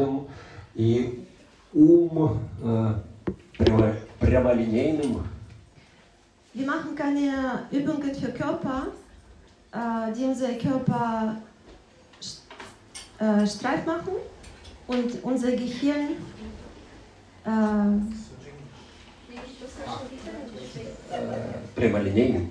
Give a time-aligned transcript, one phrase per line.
[0.00, 0.28] твердым
[0.74, 1.24] и
[1.72, 2.94] ум э,
[3.56, 5.24] прямо, прямолинейным.
[6.52, 8.88] Wir machen keine Übungen für Körper,
[9.72, 11.36] äh, die unser Körper
[13.18, 14.14] äh, steif machen
[14.88, 16.16] und unser Gehirn
[17.44, 17.50] äh,
[21.10, 21.20] э,
[21.74, 22.50] прямолинейным.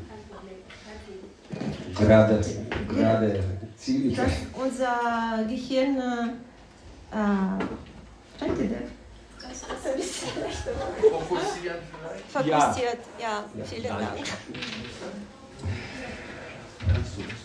[1.95, 2.41] Gerade,
[2.87, 3.43] gerade
[3.75, 4.15] zielig.
[4.15, 5.97] dass unser Gehirn
[7.11, 8.89] äh, schreibt ihr das?
[11.01, 12.25] Fokussieren vielleicht.
[12.31, 12.99] fokussiert.
[13.19, 14.03] Ja, Ja, vielen danke.
[14.05, 14.27] Dank.
[16.87, 17.39] Kannst du das?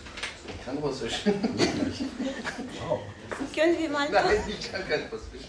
[0.47, 1.17] Ich kann Russisch.
[3.55, 5.47] Können wir mal Nein, ich kann kein Russisch.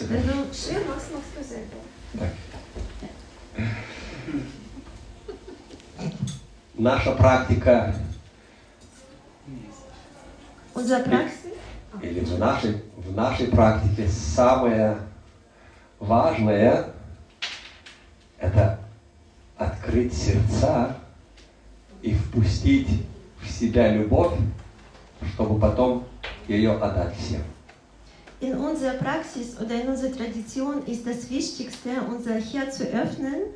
[0.00, 1.76] Wenn du schwer machst, du selber.
[6.74, 7.92] Наша практика,
[10.74, 11.57] Unser Praxis,
[12.02, 14.98] или в нашей, в нашей практике самое
[15.98, 16.86] важное–
[18.38, 18.78] это
[19.56, 20.96] открыть сердца
[22.02, 22.88] и впустить
[23.40, 24.32] в себя любовь,
[25.34, 26.04] чтобы потом
[26.46, 27.42] ее отдать всем.
[28.40, 33.52] in unserer Praxis oder in unserer Tradition ist das Wichtigste, unser Herz zu öffnen,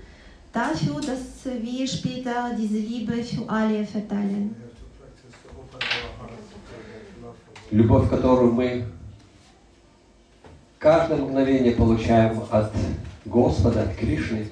[0.53, 4.57] dafür, dass wir später diese Liebe für alle verteilen.
[7.73, 8.85] Любовь, которую мы
[10.79, 12.71] каждое мгновение получаем от
[13.25, 14.47] Господа, от Кришны,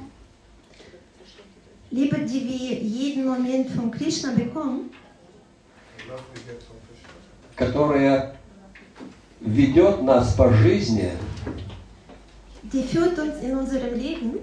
[1.91, 4.91] Liebe, die wir jeden Moment von Krishna bekommen,
[7.57, 8.37] которая
[9.43, 11.11] ведет нас по жизни,
[12.73, 14.41] die führt uns in unserem Leben,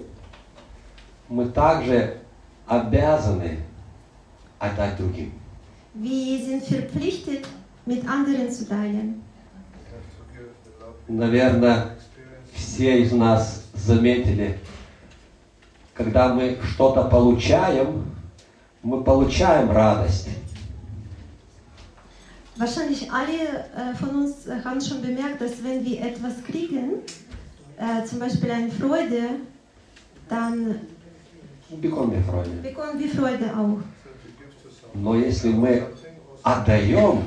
[1.28, 2.18] мы также
[2.68, 3.58] обязаны
[4.60, 5.32] отдать другим.
[5.94, 7.44] wir sind verpflichtet,
[7.88, 9.22] mit anderen zu teilen.
[11.08, 11.96] Наверное,
[12.52, 14.58] все из нас заметили,
[15.94, 18.04] когда мы что-то получаем,
[18.82, 20.28] мы получаем радость.
[22.56, 27.02] Wahrscheinlich alle äh, von uns äh, haben schon bemerkt, dass wenn wir etwas kriegen,
[27.78, 29.22] äh, zum Beispiel eine Freude,
[30.28, 30.80] dann
[31.70, 32.50] Бекон мне Фройде.
[32.62, 33.78] bekommen wir Freude auch.
[34.94, 35.86] Но если мы
[36.42, 37.22] отдаем,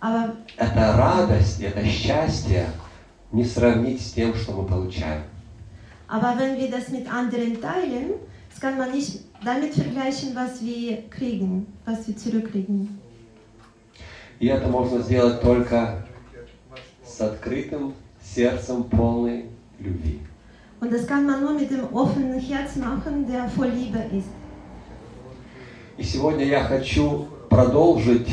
[0.00, 2.66] Aber эта радость, это счастье
[3.32, 5.22] не сравнить с тем, что мы получаем.
[6.08, 8.14] Aber wenn wir das mit anderen teilen,
[8.48, 12.88] das kann man nicht damit vergleichen, was wir kriegen, was wir zurückkriegen.
[14.40, 16.06] И это можно сделать только
[17.04, 19.46] с открытым сердцем полной
[19.80, 20.20] любви.
[20.80, 24.28] Und das kann man nur mit dem offenen Herz machen, der voll Liebe ist.
[25.98, 28.28] И сегодня я хочу продолжить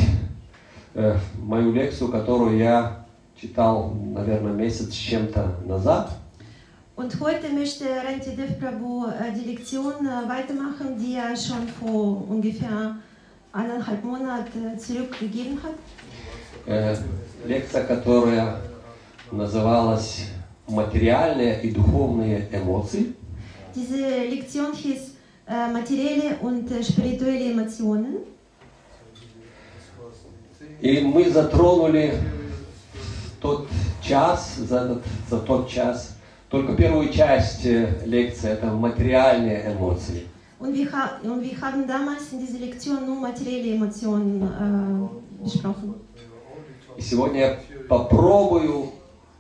[0.96, 3.06] э, мою лекцию, которую я
[3.40, 6.12] читал, наверное, месяц с чем-то назад.
[6.98, 12.96] Und heute möchte Rantidev Prabhu äh, die Lektion äh, weitermachen, die er schon vor ungefähr
[13.52, 15.76] eineinhalb Monaten zurückgegeben hat.
[16.66, 16.96] Э,
[17.46, 18.62] лекция, которая
[19.30, 20.30] называлась
[20.68, 23.14] «Материальные и духовные эмоции».
[23.76, 23.98] Diese
[24.30, 25.16] Lektion hieß
[25.48, 28.20] äh, materielle und äh, spirituelle Emotionen.
[30.82, 32.14] И мы затронули
[33.42, 33.68] тот
[34.02, 36.18] час, за, этот, за тот час,
[36.50, 40.28] только первую часть э, лекции, это материальные эмоции.
[40.58, 40.90] Und wir,
[41.24, 45.96] und wir haben damals in dieser Lektion nur materielle Emotionen äh, besprochen.
[46.98, 47.60] И сегодня я
[47.90, 48.92] попробую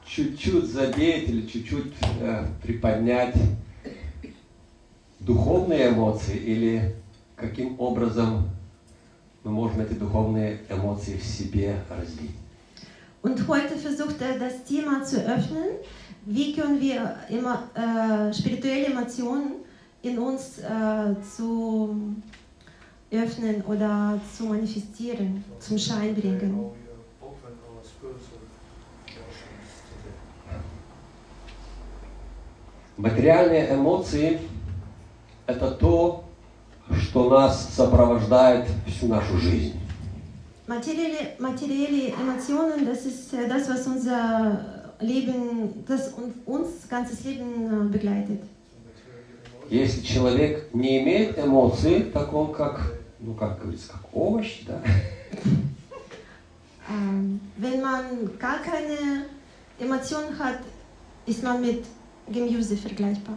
[0.05, 3.35] чуть-чуть задеть или чуть-чуть э, приподнять
[5.19, 6.95] духовные эмоции или
[7.35, 8.49] каким образом
[9.44, 12.36] мы можем эти духовные эмоции в себе развить.
[13.22, 15.76] Und heute versucht er das Thema zu öffnen.
[16.24, 19.56] Wie können wir immer, äh, spirituelle Emotionen
[20.02, 22.14] in uns äh, zu
[23.10, 26.70] öffnen oder zu manifestieren, zum Schein bringen?
[32.96, 36.23] Материальные эмоции – это то,
[37.01, 39.79] что нас сопровождает всю нашу жизнь.
[40.67, 47.87] Materielle, materielle Emotionen, das ist äh, das, was unser Leben, das un- uns ganzes Leben
[47.87, 48.41] äh, begleitet.
[49.69, 54.81] Если человек не имеет эмоций, так он как, ну как говорится, как овощ, да?
[56.89, 58.05] Ähm, wenn man
[58.39, 59.25] gar keine
[59.79, 60.59] Emotionen hat,
[61.25, 61.83] ist man mit
[62.31, 63.35] Gemüse vergleichbar.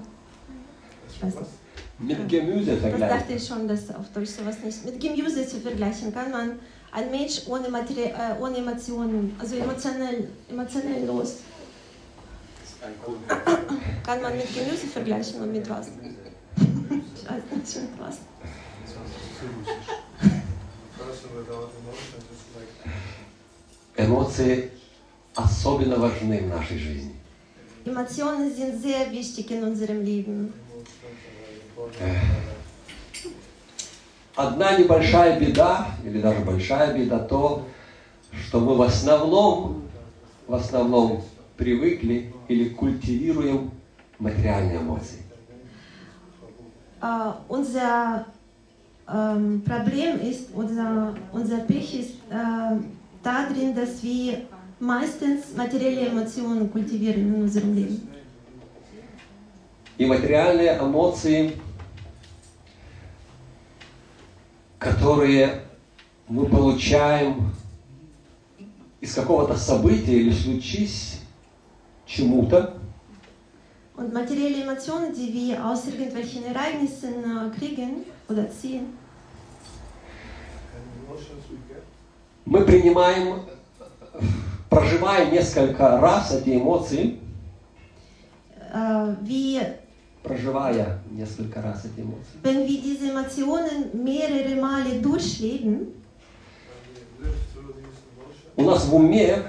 [1.10, 1.50] Ich weiß nicht.
[1.99, 3.37] Mit Gemüse Das dachte vergleichen.
[3.37, 4.85] ich schon, dass auf Deutsch sowas nicht.
[4.85, 6.59] Mit Gemüse zu vergleichen kann man
[6.91, 11.37] ein Mensch ohne, Materie, äh, ohne Emotionen, also emotionell, emotionell los,
[12.81, 13.23] Ein Kuchen.
[14.05, 15.87] Kann man mit Gemüse vergleichen und mit was?
[16.57, 18.17] Ich weiß nicht mit was.
[20.97, 22.69] person without emotions is like
[23.95, 24.71] Эмоции
[25.35, 27.15] особенно важны в нашей жизни.
[27.85, 30.53] Emotionen sind sehr wichtig in unserem Leben.
[34.36, 37.66] Одна небольшая беда, или даже большая беда, то,
[38.46, 39.82] что мы в основном,
[40.46, 41.22] в основном
[41.56, 43.70] привыкли или культивируем
[44.18, 45.18] материальные эмоции.
[47.00, 48.26] Äh, unser
[49.08, 52.76] ähm, Problem ist, unser, unser Pech ist äh,
[53.22, 54.42] darin, dass wir
[54.80, 58.08] meistens materielle Emotionen kultivieren in unserem Leben.
[59.96, 61.54] И материальные эмоции,
[64.78, 65.62] которые
[66.28, 67.52] мы получаем
[69.00, 71.20] из какого-то события или случись
[72.06, 72.74] чему-то,
[73.96, 78.96] Und materielle Emotionen, die wir aus irgendwelchen Ereignissen äh, kriegen oder ziehen,
[82.44, 83.40] мы принимаем,
[84.70, 87.18] проживая несколько раз эти эмоции,
[88.72, 89.80] äh, wir,
[90.28, 95.94] проживая несколько раз эти эмоции, wenn wir diese Emotionen mehrere Male durchleben,
[97.18, 99.42] when we live through these emotions у нас в уме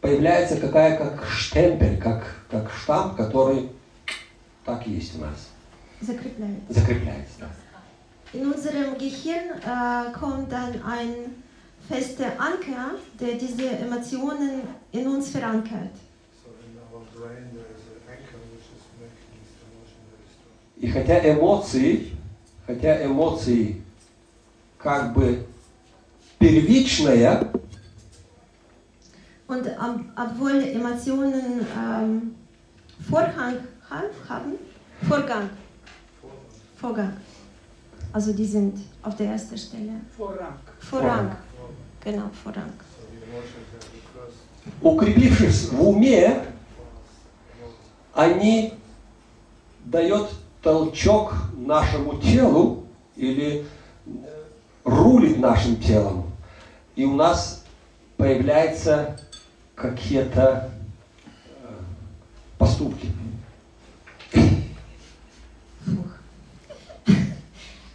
[0.00, 3.70] появляется какая как штемпель, как, как штамп, который
[4.64, 5.48] так есть у нас,
[6.00, 6.72] закрепляется.
[6.72, 7.34] закрепляется.
[7.40, 7.48] да.
[8.32, 11.36] In unserem Gehirn äh, kommt dann ein
[11.88, 14.62] fester Anker, der diese Emotionen
[14.92, 15.92] in uns verankert.
[20.78, 22.12] И хотя эмоции,
[22.66, 23.82] хотя эмоции
[24.78, 25.46] как бы
[26.38, 27.50] первичная,
[29.48, 32.34] Und ähm, obwohl Emotionen ähm,
[33.08, 33.58] Vorhang
[33.88, 34.54] ha- haben,
[35.08, 35.48] Vorgang,
[36.76, 37.12] Vorgang,
[38.12, 40.00] also die sind auf der ersten Stelle.
[40.16, 40.54] Vorrang.
[40.80, 41.36] Vorrang,
[42.02, 42.72] genau, Vorrang.
[44.82, 46.44] Укрепившись в уме,
[48.14, 48.74] они
[49.84, 50.28] дает
[50.66, 53.64] толчок нашему телу или
[54.04, 54.10] э,
[54.82, 56.24] рулит нашим телом.
[56.96, 57.64] И у нас
[58.16, 59.16] появляются
[59.76, 60.68] какие-то
[61.62, 61.68] э,
[62.58, 63.12] поступки.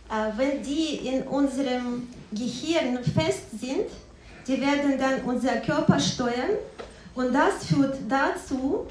[0.10, 3.88] Äh, wenn die in unserem Gehirn fest sind,
[4.48, 6.52] die werden dann unser Körper steuern
[7.16, 8.88] und das führt dazu,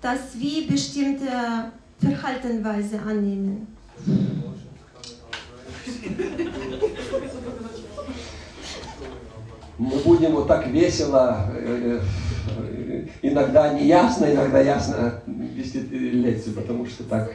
[0.00, 3.66] dass wir bestimmte Verhaltensweise annehmen.
[9.76, 12.00] Мы будем вот так весело, э,
[12.58, 17.32] э, иногда неясно, иногда ясно вести лекцию, потому что так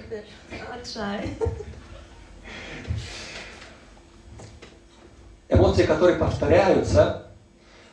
[5.50, 7.27] эмоции, которые повторяются,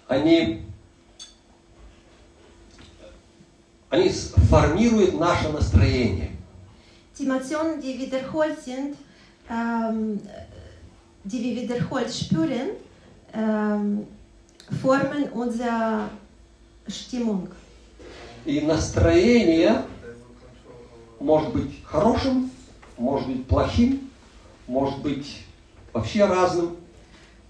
[0.07, 0.67] они,
[3.91, 6.36] они формируют наше настроение.
[7.18, 8.96] Die Emotionen, die wiederholt sind,
[9.50, 10.20] ähm,
[11.24, 12.70] die wir wiederholt spüren,
[13.34, 14.08] ähm,
[14.82, 16.10] formen unsere
[16.88, 17.50] Stimmung.
[18.46, 20.82] И настроение They will control
[21.20, 22.50] our может быть хорошим,
[22.98, 24.10] может быть плохим,
[24.68, 25.44] может быть
[25.94, 26.78] вообще разным.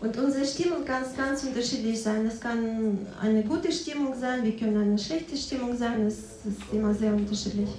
[0.02, 2.26] Und unsere Stimmung kann ganz unterschiedlich sein.
[2.26, 6.92] Es kann eine gute Stimmung sein, wir können eine schlechte Stimmung sein, es ist immer
[6.94, 7.70] sehr unterschiedlich.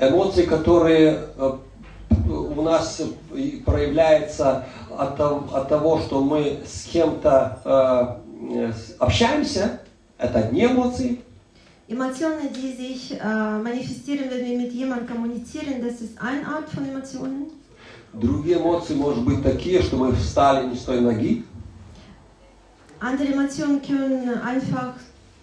[0.00, 1.52] Эмоции, которые э,
[2.28, 3.02] у нас
[3.66, 4.64] проявляются
[4.96, 9.80] от, того- от того, что мы с кем-то э, общаемся,
[10.18, 11.20] это одни эмоции.
[11.88, 16.88] Emotionen, die sich äh, manifestieren, wenn wir mit jemandem kommunizieren, das ist eine Art von
[16.88, 17.50] Emotionen.
[18.12, 21.44] Другие эмоции, может быть, такие, что мы встали не с той ноги.
[23.00, 24.94] Andere Emotionen können einfach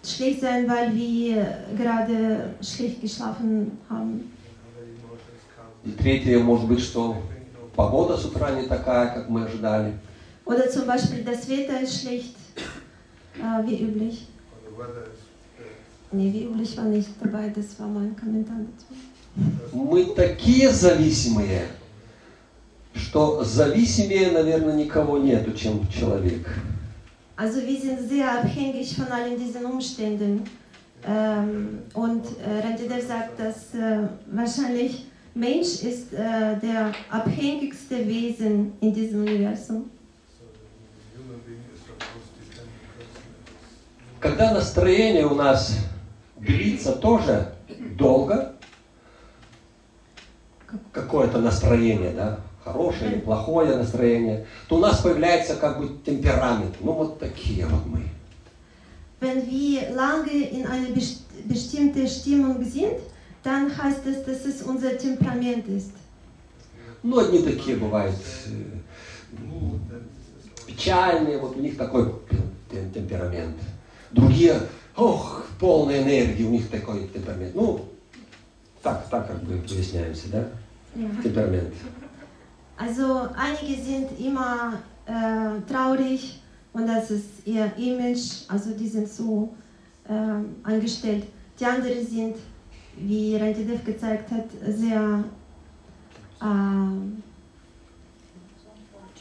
[0.02, 1.46] schlecht sein, weil wir
[1.76, 4.32] gerade schlecht geschlafen haben.
[5.88, 7.16] И третье, может быть, что
[7.74, 9.94] погода с утра не такая, как мы ожидали.
[10.44, 12.36] Oder zum Beispiel das Wetter ist schlecht,
[13.38, 14.26] äh, wie üblich.
[16.12, 19.00] Nee, wie üblich war nicht dabei, das war mein Kommentar dazu.
[19.72, 21.68] Мы такие зависимые,
[22.94, 26.46] что зависимее, наверное, никого нету, чем человек.
[27.36, 30.42] Also wir sind sehr abhängig von allen diesen Umständen.
[31.06, 35.06] Ähm, und äh, Rendider sagt, dass äh, wahrscheinlich
[35.38, 39.88] Mensch ist äh, der abhängigste Wesen in diesem Universum.
[44.18, 45.76] Когда настроение у нас
[46.40, 47.52] длится тоже
[47.96, 48.56] долго,
[50.90, 56.74] какое-то настроение, да, хорошее или плохое настроение, то у нас появляется как бы темперамент.
[56.80, 58.08] Ну вот такие вот мы.
[59.20, 62.98] Wenn wir lange in einer best- bestimmten Stimmung sind,
[63.48, 65.92] dann heißt es, dass es unser Temperament ist.
[67.02, 68.14] Ну, одни такие бывают
[68.46, 68.50] э,
[69.42, 69.80] м,
[70.66, 72.12] печальные, вот у них такой
[72.70, 73.56] тем- темперамент.
[74.10, 74.60] Другие,
[74.96, 77.54] ох, полная энергии, у них такой темперамент.
[77.54, 77.80] Ну,
[78.82, 80.48] так, так как бы выясняемся, да?
[80.94, 81.08] Ja.
[81.22, 81.72] Темперамент.
[82.76, 86.40] Also einige sind immer äh, traurig
[86.72, 89.54] und das ist ihr Image, also die sind so
[90.08, 91.24] ähm, angestellt.
[91.58, 92.36] Die anderen sind,
[93.00, 95.24] wie Rantidev gezeigt hat, sehr
[96.42, 97.22] ähm,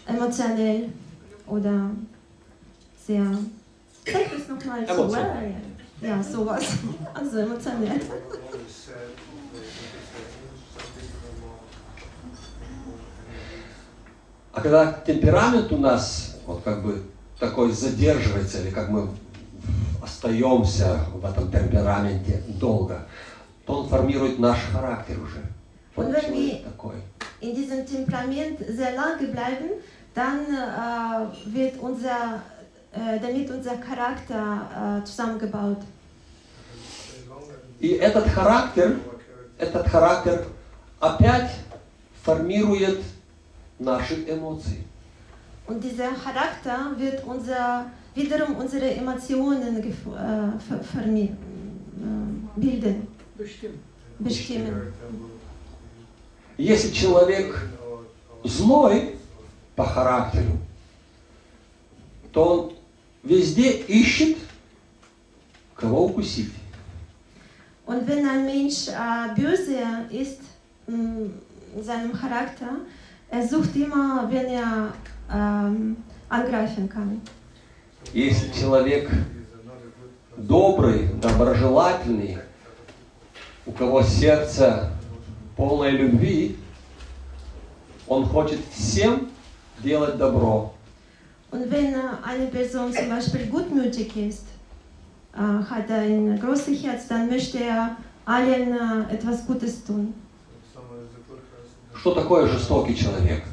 [0.06, 0.90] emotionell
[1.48, 1.92] oder
[3.06, 3.26] sehr.
[4.06, 5.16] Zeig das nochmal so.
[5.16, 5.52] Äh,
[6.00, 6.64] Ja, sowas.
[7.14, 8.00] Also emotionell.
[14.54, 17.04] А когда темперамент у нас вот как бы
[17.40, 19.08] такой задерживается, или как мы
[20.02, 23.06] остаемся в этом темпераменте долго,
[23.68, 25.44] то он формирует наш характер уже.
[25.96, 26.96] Он человек верни- такой.
[27.42, 29.70] in diesem Temperament sehr lange bleiben,
[30.16, 32.42] dann äh, wird unser,
[32.94, 35.78] äh, damit unser Charakter äh, zusammengebaut.
[37.80, 38.96] И этот характер,
[39.60, 40.46] этот характер
[41.00, 41.52] опять
[42.24, 43.02] формирует
[43.78, 44.84] наши эмоции.
[45.68, 51.30] Und dieser Charakter wird unser, wiederum unsere Emotionen äh, äh,
[52.56, 53.08] bilden,
[53.38, 54.94] Will
[56.58, 57.70] Если человек
[58.44, 59.16] злой
[59.76, 60.58] по характеру,
[62.32, 62.74] то он
[63.24, 64.38] везде ищет,
[65.76, 66.52] кого укусить.
[67.86, 69.80] Und wenn ein Mensch äh, böse
[70.10, 70.42] ist
[70.88, 71.30] mh,
[71.76, 72.82] in seinem Charakter,
[73.30, 74.94] er sucht immer, wenn er
[75.32, 77.22] ähm, angreifen kann.
[78.14, 79.10] Если человек
[80.36, 82.40] добрый, доброжелательный,
[83.68, 84.90] у кого сердце
[85.56, 86.58] полное любви,
[88.08, 89.30] он хочет всем
[89.84, 90.74] делать добро.
[91.52, 94.46] Und wenn äh, eine Person zum Beispiel gutmütig ist,
[95.34, 97.96] äh, hat ein großes Herz, dann möchte er
[98.26, 98.74] allen
[99.10, 100.14] äh, etwas Gutes tun.
[101.96, 103.44] Что такое жестокий человек?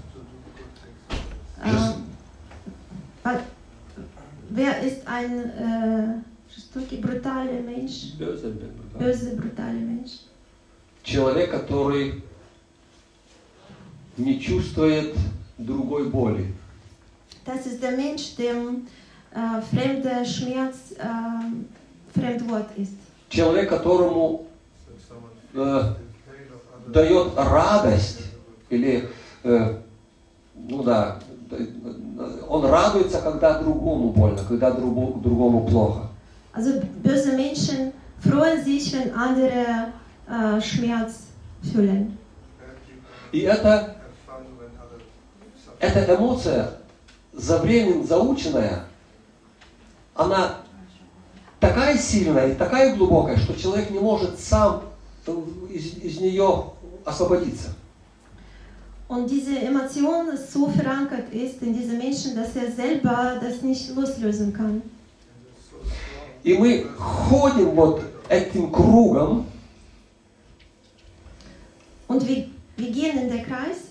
[1.65, 1.99] Äh, Жест-
[4.51, 8.15] wer ist ein äh, жестокий, brutaler Mensch?
[8.99, 10.21] Böse, brutaler Mensch.
[11.03, 12.23] Человек, который
[14.17, 15.15] не чувствует
[15.59, 16.55] другой боли.
[17.45, 18.87] Das ist der Mensch, dem
[19.33, 22.93] äh, fremder Schmerz äh, Fremdwort ist.
[23.29, 24.47] Человек, которому
[25.55, 25.95] э,
[26.89, 28.21] дает радость
[28.71, 29.09] или,
[29.43, 29.77] э,
[30.55, 31.19] ну да,
[31.51, 31.69] д-
[32.49, 36.09] он радуется, когда другому больно, когда другу- другому плохо.
[36.55, 39.93] Also böse Menschen freuen sich, wenn andere
[40.29, 41.27] äh, Schmerz
[41.63, 42.17] fühlen.
[43.33, 43.97] И это,
[45.81, 46.71] эта эмоция,
[47.33, 48.85] за временем заученная,
[50.15, 50.61] она
[51.59, 54.85] такая сильная и такая глубокая, что человек не может сам
[55.69, 56.71] из, из нее
[57.05, 57.75] освободиться.
[59.09, 64.53] Und diese Emotion so verankert ist in diesem Menschen, dass er selber das nicht loslösen
[64.53, 64.81] kann.
[64.81, 66.34] And it's so strong.
[66.45, 69.47] И мы ходим вот этим кругом,
[72.07, 73.91] Und wir, wir gehen in den Kreis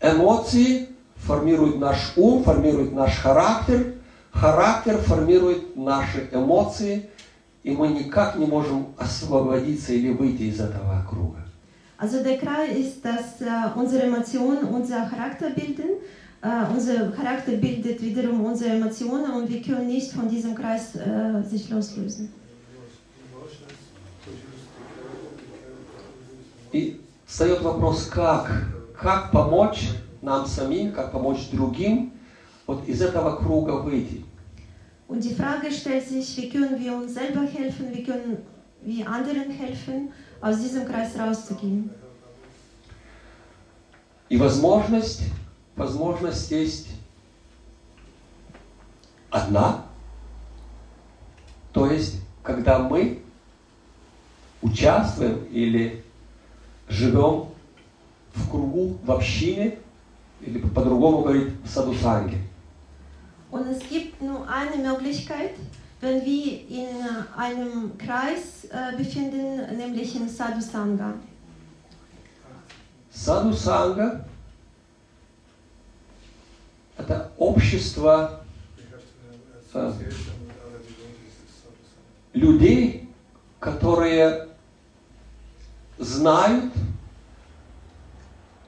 [0.00, 3.94] Эмоции формируют наш ум, формируют наш характер,
[4.30, 7.08] характер формирует наши эмоции,
[7.64, 11.38] и мы никак не можем освободиться или выйти из этого круга.
[11.98, 15.96] Also der Kreis ist, dass äh, unsere Emotionen unser Charakter bilden.
[16.41, 21.41] Äh, unser Charakter bildet wiederum unsere Emotionen und wir können nicht von diesem Kreis äh,
[21.43, 22.33] sich loslösen.
[23.31, 23.71] Emotions
[24.23, 25.79] produce the character, the character
[26.71, 28.51] produces И встает вопрос, как?
[28.99, 29.89] Как помочь
[30.21, 32.11] нам самим, как помочь другим
[32.67, 34.25] вот из этого круга выйти?
[35.07, 38.37] Und die Frage stellt sich, wie können wir uns selber helfen, wie können
[38.81, 40.09] wir anderen helfen,
[40.41, 41.89] aus diesem Kreis rauszugehen.
[44.29, 45.21] И возможность,
[45.78, 46.88] возможность есть
[49.30, 49.84] одна,
[51.72, 53.22] то есть, когда мы
[54.60, 56.04] участвуем или
[56.88, 57.46] живем
[58.34, 59.78] в кругу, в общине,
[60.40, 62.36] или по-другому говорить, в саду санги.
[63.50, 65.52] Und es gibt nur eine Möglichkeit,
[66.02, 66.86] wenn wir in
[67.34, 71.14] einem Kreis äh, befinden, nämlich im Sadhusanga.
[73.10, 74.26] Саду-санга–
[76.98, 77.94] devotees, is
[79.72, 80.12] sadhusanga.
[82.32, 83.08] людей,
[83.60, 84.48] которые
[85.98, 86.72] знают,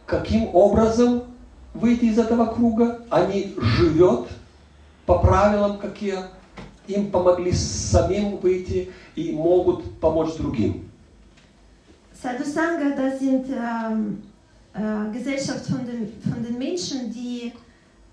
[0.06, 1.24] каким образом
[1.74, 3.02] выйти из этого круга.
[3.10, 4.28] Они живет
[5.06, 6.18] по правилам, какие
[6.88, 10.86] им помогли самим выйти и могут помочь другим.
[12.22, 14.22] Sadhusanga, das sind ähm,
[14.74, 17.54] äh, Gesellschaft von den, von den Menschen, die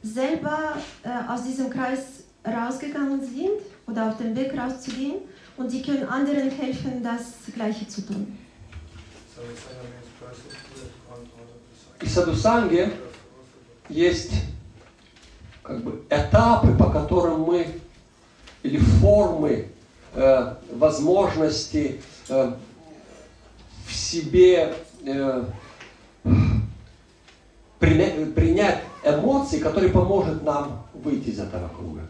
[0.03, 5.17] selber äh, aus diesem Kreis rausgegangen sind oder auf dem Weg rauszugehen
[5.57, 8.37] und die können anderen helfen, das Gleiche zu tun.
[12.01, 12.93] И садусанге
[13.89, 14.31] есть
[15.63, 17.67] как бы этапы, по которым мы,
[18.63, 19.67] или формы
[20.13, 22.53] э, возможности э,
[23.85, 24.73] в себе
[25.05, 25.43] э,
[27.79, 32.01] принять эмоции, которые поможет нам выйти из этого круга.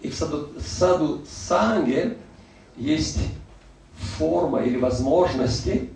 [0.00, 2.16] И в саду, саду санге
[2.76, 3.18] есть
[4.16, 5.90] форма или возможности,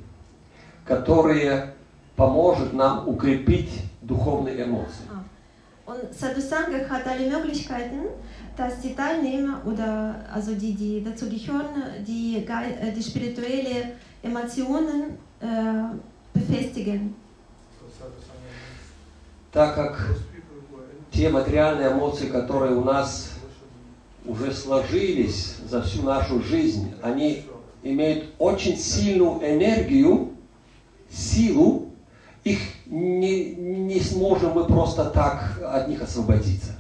[0.85, 1.75] которые
[2.17, 3.71] поможет нам укрепить
[4.01, 5.07] духовные эмоции.
[5.85, 8.09] Und Sadhusanga hat alle Möglichkeiten,
[8.57, 13.93] dass die Teilnehmer oder also die, die dazu gehören, die, äh, die spirituelle
[14.23, 15.97] Emotionen äh,
[16.33, 17.15] befestigen.
[19.53, 20.17] Так как
[21.11, 23.33] те материальные эмоции, которые у нас
[24.25, 27.45] уже сложились за всю нашу жизнь, они
[27.83, 30.31] имеют очень сильную энергию,
[31.11, 31.91] силу,
[32.45, 36.72] их не, не сможем мы просто так от них освободиться.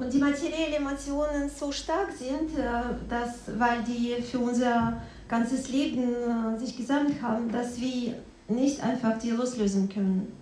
[0.00, 2.62] Und die materiellen Emotionen so stark sind, äh,
[3.08, 4.94] dass, weil die für unser
[5.28, 8.14] ganzes Leben äh, sich gesammelt haben, dass wir
[8.48, 10.32] nicht einfach die loslösen können.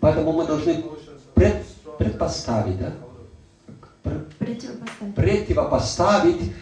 [0.00, 0.82] Поэтому мы должны
[1.34, 1.64] пред-
[1.96, 2.92] предпоставить, да?
[5.14, 6.52] противопоставить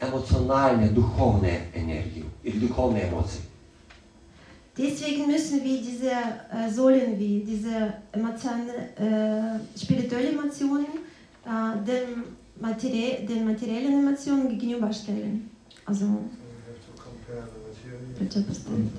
[0.00, 3.40] эмоциональную, духовную энергию или духовные эмоции.
[4.76, 10.86] Deswegen müssen wir diese äh, Säulen wie diese Emotionen, äh, spirituelle Emotionen
[11.44, 12.24] äh, den,
[12.60, 15.50] Materie, den materiellen Emotionen gegenüberstellen.
[15.86, 16.06] Also
[18.18, 18.90] противопоставить.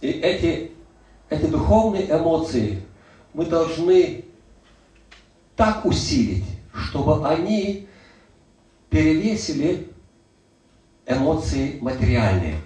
[0.00, 0.70] И эти,
[1.28, 2.82] эти духовные эмоции
[3.34, 4.24] мы должны
[5.56, 7.87] так усилить, чтобы они
[8.90, 9.88] перевесили
[11.06, 12.56] эмоции материальные.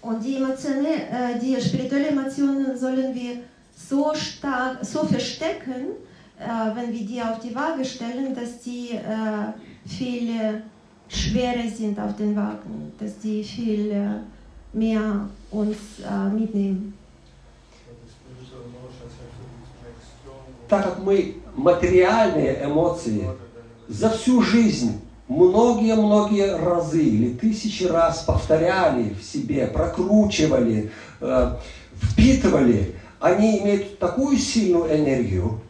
[0.00, 3.40] Und die Emotionen, äh, die spirituellen Emotionen sollen wir
[3.76, 5.96] so stark, so verstecken,
[6.38, 9.52] äh, wenn wir die auf die Waage stellen, dass die äh,
[9.86, 10.60] viel äh,
[11.08, 16.94] schwerer sind auf den Wagen, dass die viel äh, mehr uns äh, mitnehmen.
[20.68, 23.26] Так как мы материальные эмоции
[23.88, 31.56] за всю жизнь многие-многие разы или тысячи раз повторяли в себе, прокручивали, э,
[32.02, 35.60] впитывали, они имеют такую сильную энергию,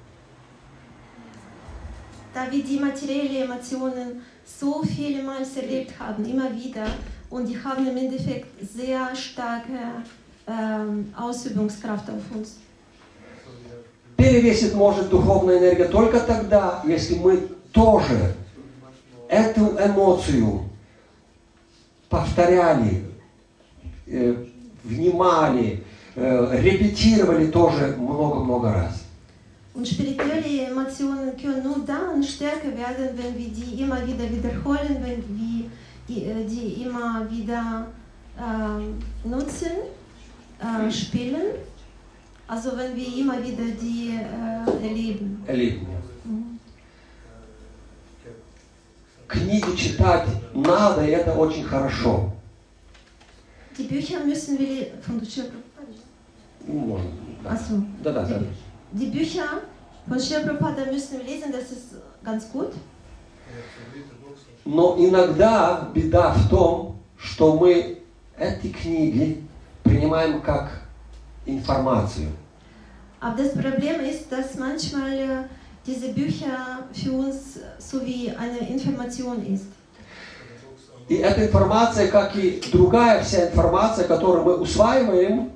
[2.35, 6.87] Da wir die materiellen Emotionen so viele Mal erlebt haben, immer wieder,
[7.31, 10.05] und die haben im Endeffekt sehr starke
[10.47, 12.59] ähm, Ausübungskraft auf uns.
[14.17, 18.35] перевесит может духовная энергия только тогда, если мы тоже
[19.29, 20.65] эту эмоцию
[22.09, 23.05] повторяли,
[24.07, 24.45] э,
[24.85, 25.85] внимали,
[26.17, 29.05] э, репетировали тоже много-много раз.
[29.75, 35.23] Und spirituelle Emotionen können nur dann stärker werden, wenn wir die immer wieder wiederholen, wenn
[35.39, 35.71] wir
[36.09, 37.87] die, äh, immer wieder
[38.37, 39.71] ähm, nutzen,
[40.59, 41.47] äh, spielen.
[42.49, 45.45] Also wenn wir immer wieder die äh, erleben.
[45.47, 45.83] Erleben.
[45.83, 45.98] Mhm.
[49.29, 52.33] Книги читать надо, и это очень хорошо.
[53.77, 55.21] Die Bücher müssen wir von.
[56.67, 57.11] Ну, можно,
[57.45, 57.59] да.
[58.03, 58.43] Да, да, да.
[58.93, 59.63] Die Bücher
[60.07, 62.73] von Prabhupada müssen wir lesen, das ist ganz gut.
[64.65, 68.03] Но иногда беда в том, что мы
[68.37, 69.43] эти книги
[69.83, 70.83] принимаем как
[71.47, 72.31] информацию.
[73.21, 75.45] Aber das Problem ist, dass manchmal äh,
[75.89, 79.67] diese Bücher für uns so wie eine Information ist.
[81.09, 85.53] И эта информация, как и другая вся информация, которую мы усваиваем,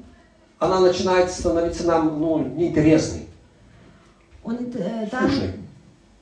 [0.58, 3.28] она начинает становиться нам ну, неинтересной.
[4.42, 5.30] Und, äh, dann,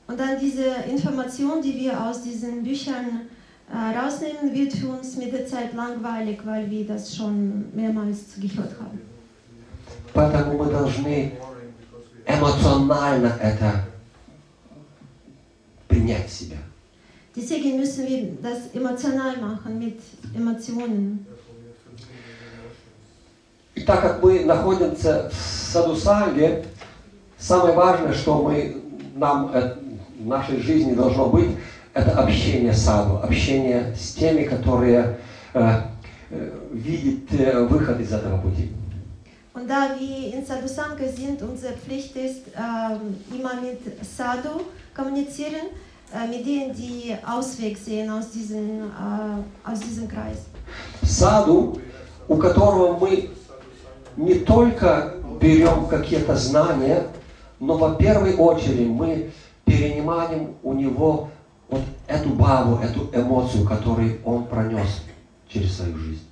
[0.07, 3.27] und dann diese Information, die wir aus diesen Büchern
[3.71, 8.73] äh, rausnehmen, wird für uns mit der Zeit langweilig, weil wir das schon mehrmals gehört
[8.81, 8.99] haben.
[10.13, 11.31] Поэтому мы должны
[12.27, 13.90] эмоционально это
[16.01, 16.57] принять себя.
[17.35, 20.01] Deswegen müssen wir das emotional machen, mit
[20.35, 21.25] Emotionen.
[23.73, 25.35] И так как мы находимся в
[25.71, 26.65] саду Санге,
[27.39, 28.81] самое важное, что мы,
[29.15, 29.75] нам э,
[30.19, 31.51] в нашей жизни должно быть,
[31.93, 35.17] это общение саду, общение с теми, которые
[35.53, 35.81] э,
[36.31, 38.71] э, видят э, выход из этого пути.
[39.53, 44.61] Und da wir in Sadhusanka sind, unsere Pflicht ist, ähm, immer mit Sadhu
[44.95, 45.90] kommunizieren, äh,
[46.29, 50.45] mit denen, die Ausweg sehen aus diesem, äh, aus diesem Kreis.
[51.03, 51.79] Саду,
[52.27, 53.29] у которого мы
[54.17, 57.07] не только берем какие-то знания,
[57.59, 59.31] но во первой очередь мы
[59.65, 61.29] перенимаем у него
[61.69, 65.03] вот эту баву, эту эмоцию, которую он пронес
[65.47, 66.27] через свою жизнь.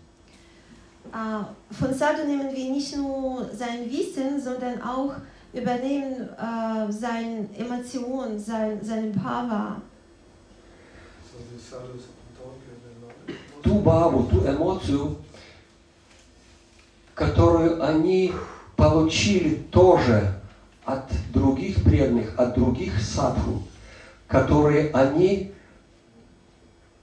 [1.72, 5.14] Von Sadhu nehmen wir nicht nur sein Wissen, sondern auch
[5.54, 9.82] übernehmen äh, seine Emotionen, sein, seine Bhava.
[13.62, 15.18] Ту баву, ту эмоцию,
[17.14, 18.34] которую они
[18.78, 20.34] получили тоже
[20.86, 23.64] от других преданных, от других садху,
[24.28, 25.52] которые они,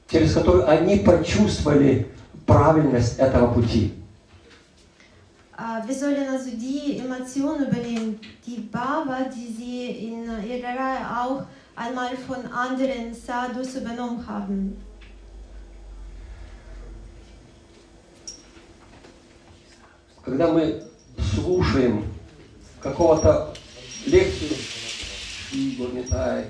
[0.09, 2.09] через которые они почувствовали
[2.47, 3.96] правильность этого пути.
[5.58, 11.44] Äh, wir sollen also die Emotionen übernehmen, die Bhava, die sie in ihrer Reihe auch
[11.76, 14.78] einmal von anderen Sadhus übernommen haben.
[20.24, 20.84] Когда мы
[21.34, 22.06] слушаем
[22.80, 23.54] какого-то
[24.06, 24.56] лекцию,
[25.54, 26.46] и Гурмитай,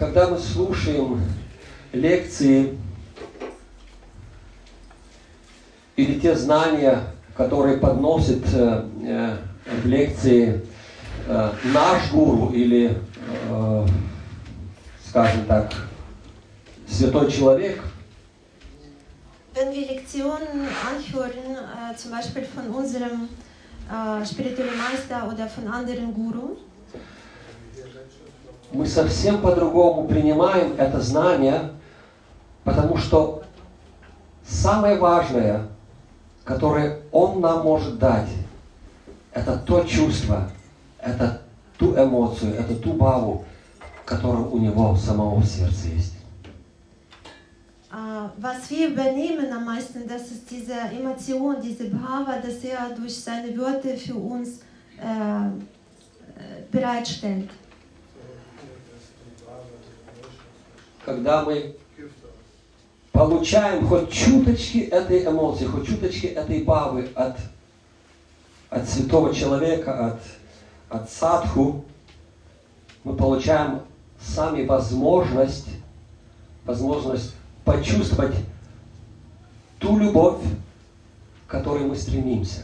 [0.00, 1.20] когда мы слушаем
[1.92, 2.78] лекции
[5.94, 7.02] или те знания,
[7.36, 9.36] которые подносит э, э,
[9.82, 10.62] в лекции
[11.28, 12.96] э, наш гуру или,
[13.50, 13.86] э,
[15.06, 15.70] скажем так,
[16.88, 17.82] святой человек,
[19.52, 23.28] Wenn wir Lektionen anhören, äh, zum Beispiel von unserem
[23.90, 26.56] äh, spirituellen Meister oder von anderen Guru,
[28.72, 31.70] мы совсем по-другому принимаем это знание,
[32.64, 33.42] потому что
[34.44, 35.66] самое важное,
[36.44, 38.28] которое он нам может дать,
[39.32, 40.50] это то чувство,
[40.98, 41.42] это
[41.78, 43.44] ту эмоцию, это ту баву,
[44.04, 46.14] которая у него самого в сердце есть.
[47.92, 47.96] äh,
[48.40, 53.56] was wir übernehmen am meisten, das ist diese Emotion, diese Bhava, dass er durch seine
[53.56, 54.60] Wörter für uns
[54.98, 55.50] äh, äh,
[56.70, 57.50] bereitstellt.
[57.50, 58.20] So
[58.62, 60.38] here there's the bhava, the emotions
[60.72, 61.76] which Когда мы
[63.12, 67.36] получаем хоть чуточки этой эмоции, хоть чуточки этой бавы от,
[68.68, 70.20] от святого человека, от,
[70.88, 71.84] от садху,
[73.04, 73.80] мы получаем
[74.20, 75.68] сами возможность,
[76.64, 77.34] возможность
[77.64, 78.34] почувствовать
[79.78, 80.42] ту любовь,
[81.46, 82.62] к которой мы стремимся.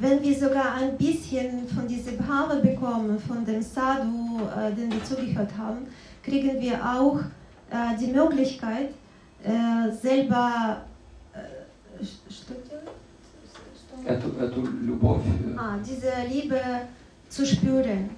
[0.00, 5.04] Wenn wir sogar ein bisschen von dieser Bhava bekommen, von dem Sadhu, äh, den wir
[5.04, 5.88] zugehört haben,
[6.28, 7.18] kriegen wir auch
[7.70, 8.90] äh, die Möglichkeit,
[9.44, 10.82] äh, selber.
[11.34, 12.88] Äh, что делать?
[13.78, 15.22] Что- Эту, эту любовь.
[15.26, 16.60] э, Ah, diese Liebe
[17.28, 18.10] zu spüren.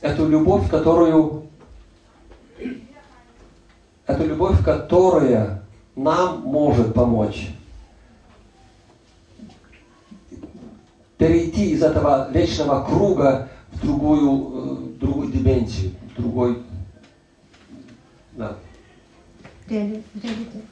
[0.00, 1.44] Эту любовь, которую
[4.06, 5.62] эту любовь, которая
[5.96, 7.53] нам может помочь
[11.18, 16.62] перейти из этого вечного круга в другую, э, другую дименсию, в другой,
[18.32, 18.56] да.
[19.68, 20.64] Reali- Realität.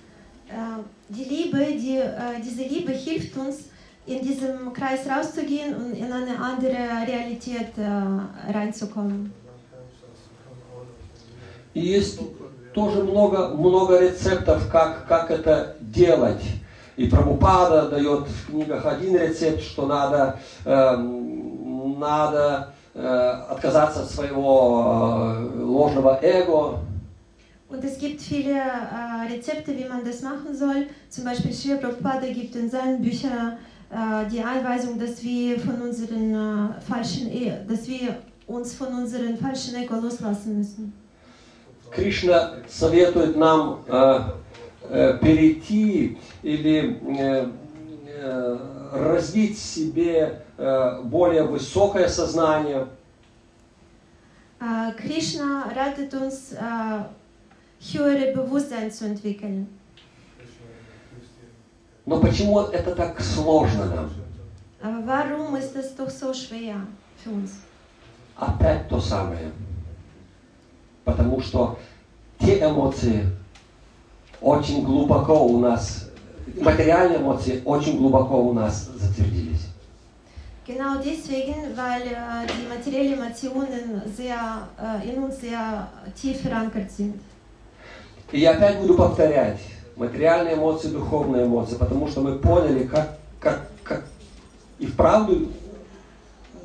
[0.49, 3.69] Äh, die Liebe, die, äh, diese Liebe hilft uns,
[4.05, 9.33] in diesem Kreis rauszugehen und in eine andere Realität äh, reinzukommen.
[11.75, 12.21] И есть
[12.75, 16.43] тоже много, много рецептов, как, как это делать.
[16.97, 23.07] И Прабхупада дает в книгах один рецепт, что надо, эм, надо э,
[23.49, 26.81] отказаться от своего э, ложного эго.
[27.71, 30.89] Und es gibt viele äh, Rezepte, wie man das machen soll.
[31.09, 33.57] Zum Beispiel Sri Prabhupada gibt in seinen Büchern
[33.91, 39.39] äh, die Anweisung, dass wir von unseren äh, falschen Ehe, dass wir uns von unseren
[39.39, 40.93] falschen Ego loslassen müssen.
[41.91, 44.21] Кришна советует нам э, э,
[44.93, 47.51] перейти или э,
[48.07, 48.59] э,
[48.93, 52.89] развить в себе э, более высокое сознание,
[54.97, 57.05] Krishna ratet uns, äh,
[57.81, 59.67] höhere Bewusstsein zu entwickeln.
[62.05, 64.11] Но почему это так сложно нам?
[64.81, 66.77] Aber warum ist das doch so schwer
[67.17, 67.53] für uns?
[68.37, 69.51] Опять то самое.
[71.05, 71.79] Потому что
[72.39, 73.27] те эмоции
[74.43, 76.09] очень глубоко у нас,
[76.61, 79.69] материальные эмоции очень глубоко у нас затвердились.
[80.65, 87.21] Genau deswegen, weil äh, die materiellen Emotionen sehr, äh, in uns sehr tief verankert sind.
[88.31, 89.59] И я опять буду повторять.
[89.97, 94.05] Материальные эмоции, духовные эмоции, потому что мы поняли, как, как, как
[94.79, 95.49] и вправду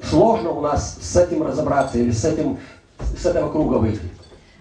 [0.04, 2.60] сложно у нас с этим разобраться или с, этим,
[3.18, 4.00] с этого круга выйти.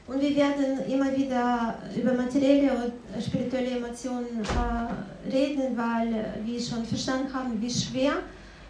[0.08, 6.60] Und wir werden immer wieder über materielle und spirituelle Emotionen äh, reden, weil äh, wir
[6.60, 8.12] schon verstanden haben, wie schwer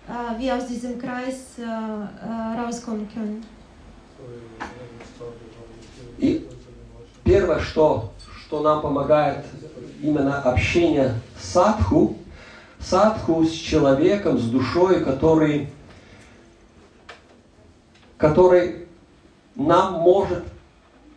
[0.08, 3.44] äh, wir aus diesem Kreis äh, äh, rauskommen können.
[6.18, 6.46] И.
[7.22, 9.44] Первое, что, что нам помогает
[10.00, 12.16] именно общение с садху,
[12.80, 15.68] садху с человеком, с душой, который,
[18.16, 18.86] который
[19.56, 20.44] нам может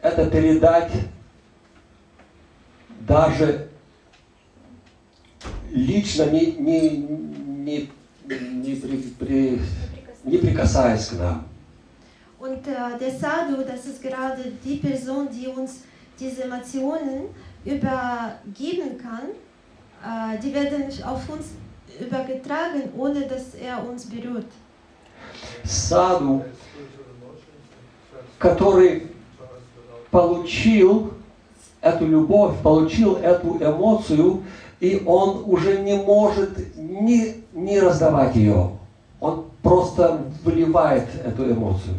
[0.01, 0.91] это передать
[3.01, 3.69] даже
[5.71, 7.89] лично, не, не, не,
[8.27, 9.61] не, при- при-
[10.23, 11.45] не прикасаясь к нам.
[12.39, 15.81] Und äh, der Sadhu, das ist gerade die Person, die uns
[16.17, 17.25] diese Emotionen
[17.65, 19.29] übergeben kann,
[20.01, 21.47] äh, die werden auf uns
[21.99, 24.45] übergetragen, ohne dass er uns berührt.
[25.63, 26.45] Transfer
[28.39, 29.07] который
[30.11, 31.13] получил
[31.81, 34.43] эту любовь, получил эту эмоцию,
[34.79, 38.71] и он уже не может не, не раздавать ее.
[39.19, 41.95] Он просто выливает эту эмоцию.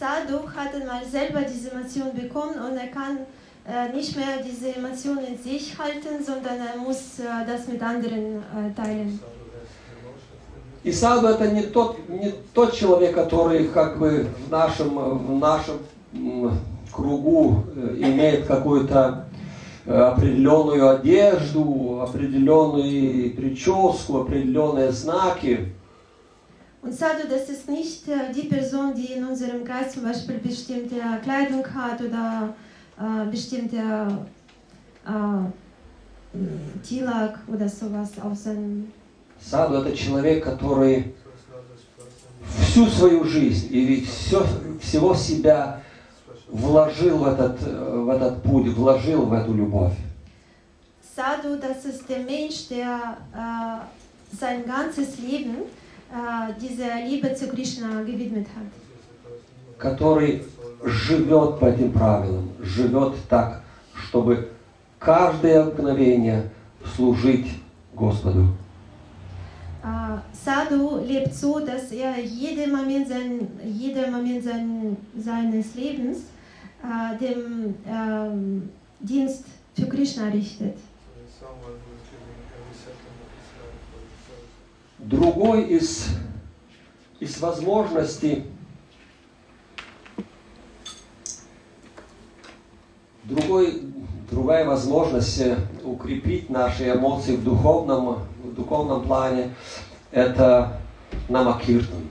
[0.00, 3.18] Sadhu hat einmal selber diese Emotion bekommen und er kann
[3.64, 8.42] äh, nicht mehr diese Emotion in sich halten, sondern er muss äh, das mit anderen
[8.42, 9.20] äh, teilen.
[10.82, 14.94] И саду это не тот, не тот человек, который как бы в нашем,
[15.26, 15.78] в нашем
[16.94, 19.26] кругу э, имеет какую-то
[19.86, 25.72] э, определенную одежду, определенную прическу, определенные знаки.
[26.82, 30.96] Und Sadhu, das ist nicht äh, die Person, die in unserem Kreis zum Beispiel bestimmte
[31.22, 32.54] Kleidung hat oder
[32.98, 33.78] äh, bestimmte
[35.06, 35.44] äh,
[36.86, 38.92] Tilak oder sowas auf seinem.
[39.40, 41.14] Саду это человек, который
[42.60, 44.46] всю свою жизнь или все,
[44.80, 45.80] всего себя
[46.54, 49.92] вложил в этот, э, в этот путь, вложил в эту любовь.
[51.16, 55.58] Sadhu, das ist der Mensch, der äh, sein ganzes Leben
[56.10, 58.66] äh, dieser Liebe zu Krishna gewidmet hat.
[59.78, 60.44] который
[60.84, 63.62] живет по этим правилам, живет так,
[63.92, 64.50] чтобы
[65.00, 66.50] каждое мгновение
[66.94, 67.48] служить
[67.94, 68.46] Господу.
[69.82, 76.18] Äh, Sadhu lebt so, dass er jeden Moment, sein, jeden Moment sein, seines Lebens
[76.84, 78.70] äh, dem ähm,
[79.00, 79.44] Dienst
[79.74, 80.76] für Krishna richtet.
[84.98, 86.06] Другой из,
[87.20, 88.44] из возможностей,
[93.24, 93.82] другой,
[94.30, 99.50] другая возможность э, укрепить наши эмоции в духовном, в духовном плане,
[100.10, 100.80] это
[101.28, 102.08] намакиртан.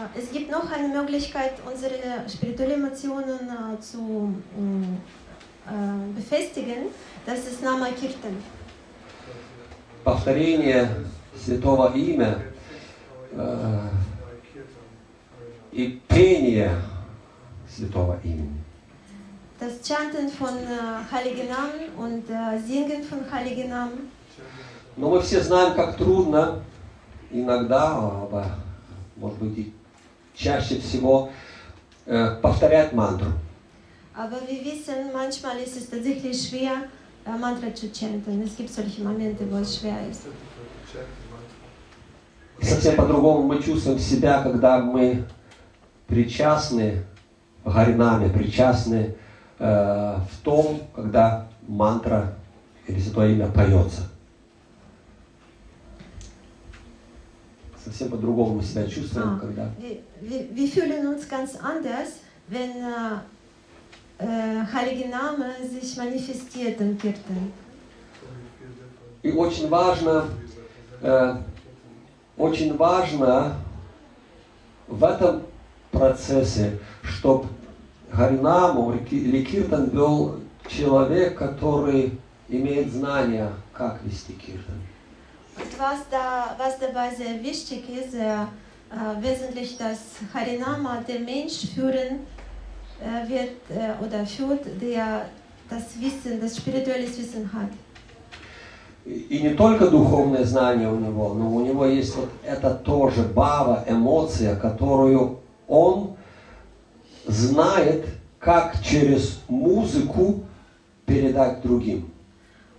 [0.00, 4.96] Äh, es gibt noch eine Möglichkeit, unsere spirituellen Emotionen äh, zu mm,
[5.66, 6.88] äh, befestigen.
[7.26, 8.36] Das ist Nama Kirtan.
[10.02, 10.88] повторение
[11.36, 12.38] святого имя
[13.32, 13.88] э,
[15.72, 16.70] и пение
[17.68, 18.56] святого имени.
[19.58, 24.10] Das Chanten von äh, Heiligen Namen und äh, Singen von Heiligen Namen.
[24.96, 26.60] Но мы все знаем, как трудно
[27.30, 28.44] иногда, а,
[29.16, 29.72] может быть и
[30.40, 31.30] чаще всего,
[32.06, 33.32] э, повторять мантру.
[34.14, 36.88] Aber wir wissen, manchmal ist es tatsächlich schwer,
[37.24, 38.42] äh, Mantra zu chanten.
[38.42, 40.22] Es gibt solche Momente, wo es schwer ist.
[42.62, 45.24] совсем по-другому мы чувствуем себя, когда мы
[46.06, 47.04] причастны
[47.64, 49.14] Гаринаме, причастны
[49.58, 52.34] э, в том, когда мантра
[52.86, 54.09] или святое имя поется.
[57.90, 59.40] Совсем по-другому мы себя чувствуем, А.
[59.40, 63.18] когда Wir, wir fühlen uns ganz anders, wenn äh,
[64.18, 67.52] äh, Heilige Name sich manifestiert im Kirtan.
[69.22, 70.26] И очень важно,
[71.02, 71.34] э,
[72.36, 73.56] очень важно
[74.86, 75.42] в этом
[75.90, 77.48] процессе, чтобы
[78.12, 80.36] Харинаму или Киртан вел
[80.68, 84.76] человек, который имеет знания, как вести Киртан.
[85.78, 89.98] Was, da, was dabei sehr wichtig ist, äh, wesentlich, dass
[90.34, 92.26] Harinama der Mensch führen
[93.00, 95.26] äh, wird äh, oder führt, der
[95.68, 97.70] das Wissen, das spirituelle Wissen hat.
[99.06, 103.84] И не только духовное знание у него, но у него есть вот это тоже бава,
[103.88, 106.16] эмоция, которую он
[107.26, 108.04] знает,
[108.38, 110.40] как через музыку
[111.06, 112.10] передать другим.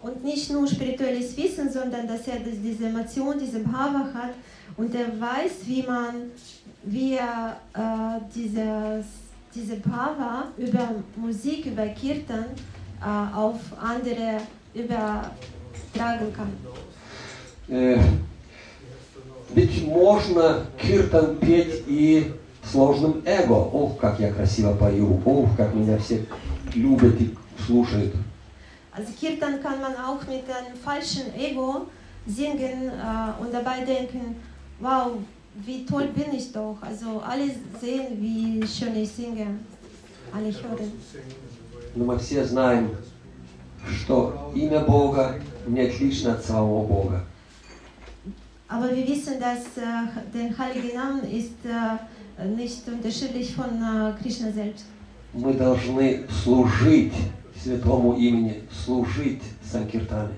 [0.02, 4.34] Und nicht nur spirituelles Wissen, sondern dass er diese Emotion, diese Bhava hat
[4.78, 6.32] und er weiß, wie man,
[6.84, 9.06] wie er äh, dieses,
[9.54, 12.46] diese Bhava über Musik, über Kirtan
[13.00, 14.38] äh, auf andere
[14.74, 16.52] übertragen kann.
[17.70, 18.00] Э,
[19.54, 22.32] Ведь можно киртан петь и
[22.64, 23.54] сложным эго.
[23.54, 26.26] Ох, как я красиво пою, ох, как меня все
[26.74, 27.36] любят и
[27.66, 28.14] слушают.
[28.93, 31.87] Also Kirtan kann man auch mit einem falschen Ego
[32.27, 34.37] singen äh, und dabei denken,
[34.81, 35.13] wow,
[35.65, 36.77] wie toll bin ich doch.
[36.81, 37.45] Also alle
[37.81, 39.47] sehen, wie schön ich singe.
[40.33, 40.93] Alle hören.
[41.95, 42.91] Но мы все знаем,
[43.91, 47.25] что имя Бога не отлично от самого Бога.
[48.69, 54.51] Aber wir wissen, dass äh, der heilige Name ist äh, nicht unterschiedlich von äh, Krishna
[54.51, 54.87] selbst.
[55.33, 57.13] Мы должны служить
[57.64, 60.36] святому имени, служить Санкиртане.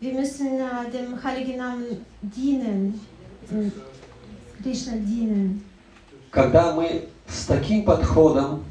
[0.00, 3.00] Wir müssen äh, dem heiligen Namen dienen,
[4.62, 5.62] Krishna dienen.
[6.30, 8.64] Когда мы с таким подходом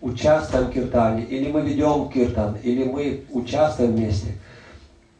[0.00, 4.34] участвуем в киртане, или мы ведем киртан, или мы участвуем вместе,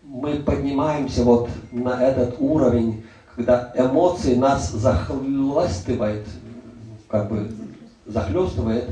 [0.05, 3.03] мы поднимаемся вот на этот уровень,
[3.35, 6.27] когда эмоции нас захлестывает,
[7.09, 7.51] как бы
[8.07, 8.91] захлестывает,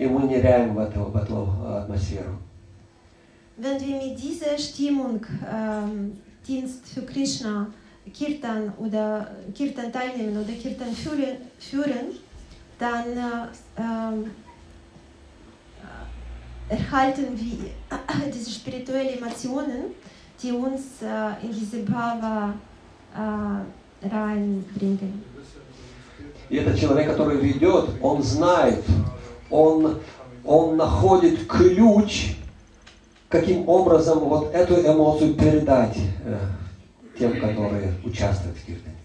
[0.00, 2.38] и мы ныряем в эту, в эту атмосферу.
[3.58, 6.16] Wenn wir mit dieser Stimmung ähm,
[6.48, 7.66] Dienst für Krishna,
[8.10, 12.16] Kirtan oder Kirtan teilnehmen oder Kirtan führen, führen
[12.78, 14.30] dann äh, ähm,
[16.70, 17.70] äh, erhalten wir
[18.34, 19.92] diese spirituellen Emotionen,
[20.42, 22.54] die uns äh, in diese Bhava
[23.14, 25.24] äh, reinbringen.
[26.48, 28.82] И этот человек, который ведет, он знает,
[29.50, 29.98] он,
[30.44, 32.34] он находит ключ,
[33.28, 36.38] каким образом вот эту эмоцию передать э,
[37.18, 38.96] тем, которые участвуют в киртане.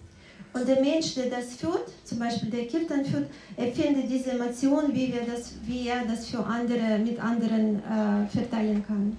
[0.53, 3.27] Und der Mensch, der das führt, zum Beispiel der Kirtan führt,
[3.58, 8.27] er findet diese Emotion, wie, wir das, wie er das für andere, mit anderen äh,
[8.29, 9.17] verteilen kann.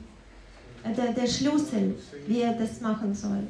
[0.82, 3.42] Äh, Der, der Schlüssel, wie er das machen soll.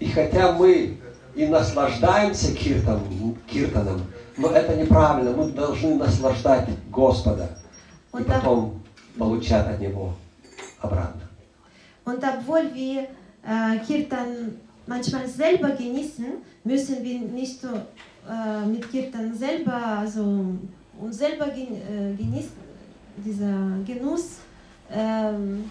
[0.00, 0.96] И хотя мы
[1.34, 4.02] и наслаждаемся киртаном, киртаном,
[4.38, 5.32] но это неправильно.
[5.32, 7.48] Мы должны наслаждать Господа
[8.12, 8.82] и Und, ob, потом
[9.18, 10.14] получать от Него
[10.80, 11.22] обратно.
[12.04, 13.02] und obwohl wir
[13.44, 16.24] äh, Kirtan manchmal selber genießen,
[16.64, 20.22] müssen wir nicht so, äh, mit Kirtan selber, also
[20.98, 22.68] uns selber gen, äh, genießen,
[23.18, 24.38] dieser Genuss,
[24.90, 25.64] ähm,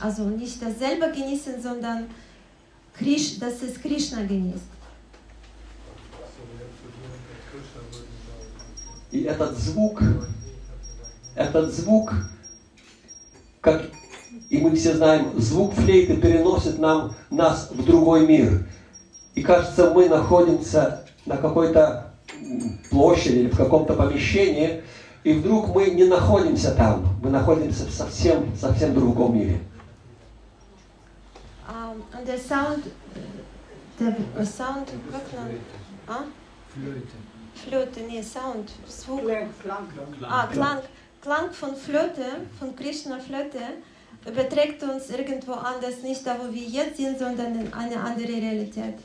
[0.00, 2.06] also nicht das selber genießen, sondern
[2.94, 4.73] Krish, dass es Krishna genießt.
[9.14, 10.02] И этот звук,
[11.36, 12.12] этот звук,
[13.60, 13.84] как
[14.50, 18.66] и мы все знаем, звук флейты переносит нам, нас в другой мир.
[19.36, 22.12] И кажется, мы находимся на какой-то
[22.90, 24.82] площади или в каком-то помещении,
[25.22, 29.60] и вдруг мы не находимся там, мы находимся в совсем, совсем другом мире.
[31.68, 32.82] Sound,
[34.40, 35.60] Sound, как man,
[36.08, 36.24] ah?
[37.54, 39.22] Flöte, nee, Sound, Звук.
[40.22, 40.80] Ah, Klang.
[41.22, 42.26] Klang von Flöte,
[42.58, 43.58] von Krishna Flöte,
[44.26, 48.96] überträgt uns irgendwo anders, nicht da, wo wir jetzt sind, sondern in eine andere Realität.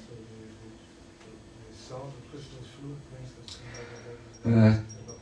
[4.43, 4.73] Э,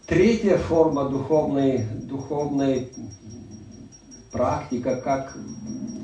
[0.08, 2.90] Третья форма духовной, духовной
[4.32, 5.38] практика, как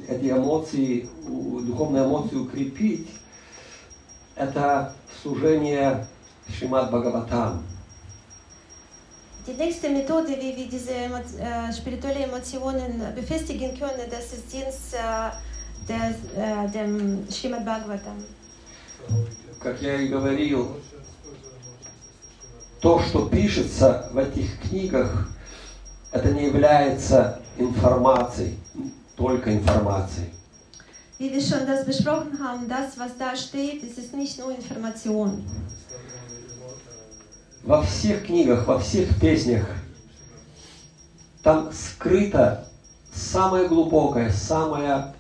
[0.08, 3.08] эти эмоции, духовные эмоции укрепить,
[4.36, 6.06] это служение
[6.53, 7.63] Шримад Бхагаватам.
[9.47, 14.95] Die nächste Methode, wie wir diese Emo äh, spirituelle Emotionen befestigen können, das ist Dienst
[14.95, 15.31] äh,
[15.89, 18.25] des, äh, dem Srimad Bhagavatam.
[19.61, 20.77] Как я и говорил,
[22.81, 25.29] то, что пишется в этих книгах,
[26.13, 28.59] это не является информацией,
[29.17, 30.31] только информацией.
[31.19, 35.45] Wie wir schon das besprochen haben, das, was da steht, das ist nicht nur Information.
[37.64, 39.66] Во всех книгах, во всех песнях
[41.42, 42.68] там скрыта
[43.14, 45.16] самая глубокая, самая,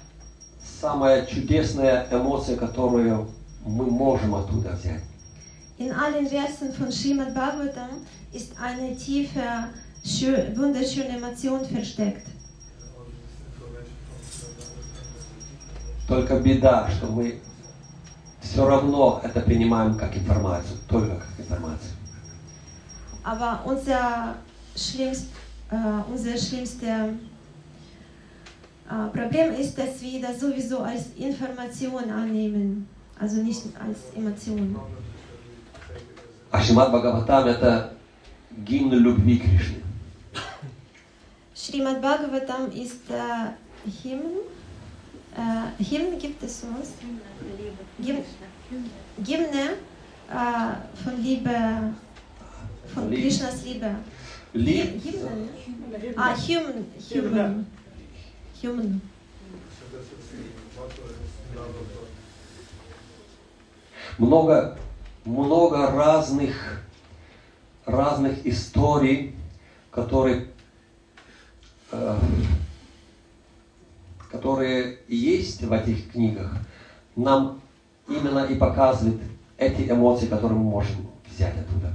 [0.81, 3.29] самая чудесная эмоция, которую
[3.65, 5.01] мы можем оттуда взять.
[5.79, 9.69] In allen Versen von Srimad Bhagavatam ist eine tiefe,
[10.03, 12.27] schö- wunderschöne Emotion versteckt.
[16.07, 17.39] Только беда, что мы
[18.41, 21.92] все равно это принимаем как информацию, только как информацию.
[23.24, 24.36] Aber unser,
[24.76, 25.26] schlimmst,
[25.70, 25.76] äh,
[26.10, 26.86] unser schlimmste
[28.88, 32.88] äh, Problem ist, dass wir das sowieso als Information annehmen,
[33.18, 34.76] also nicht als Emotion.
[36.50, 37.92] А Шримад Бхагаватам это
[38.56, 39.82] гимн любви к Кришне.
[41.54, 43.54] Srimad Bhagavatam ist der
[44.02, 44.40] Hymn.
[45.36, 46.94] Äh, Hymn gibt es sowas?
[47.98, 48.18] Gym,
[49.18, 49.74] Gymne
[50.30, 51.50] äh, von Liebe,
[52.95, 53.95] Krishnas Liebe.
[54.53, 55.01] Ли-?
[56.15, 57.65] Ah, Hymn, Hymn.
[58.61, 59.01] Hymn.
[64.17, 64.77] много,
[65.25, 66.83] много разных,
[67.85, 69.35] разных историй,
[69.91, 70.47] которые,
[71.91, 72.17] э,
[74.31, 76.51] которые есть в этих книгах,
[77.15, 77.61] нам
[78.07, 79.21] именно и показывает
[79.57, 81.93] эти эмоции, которые мы можем взять оттуда.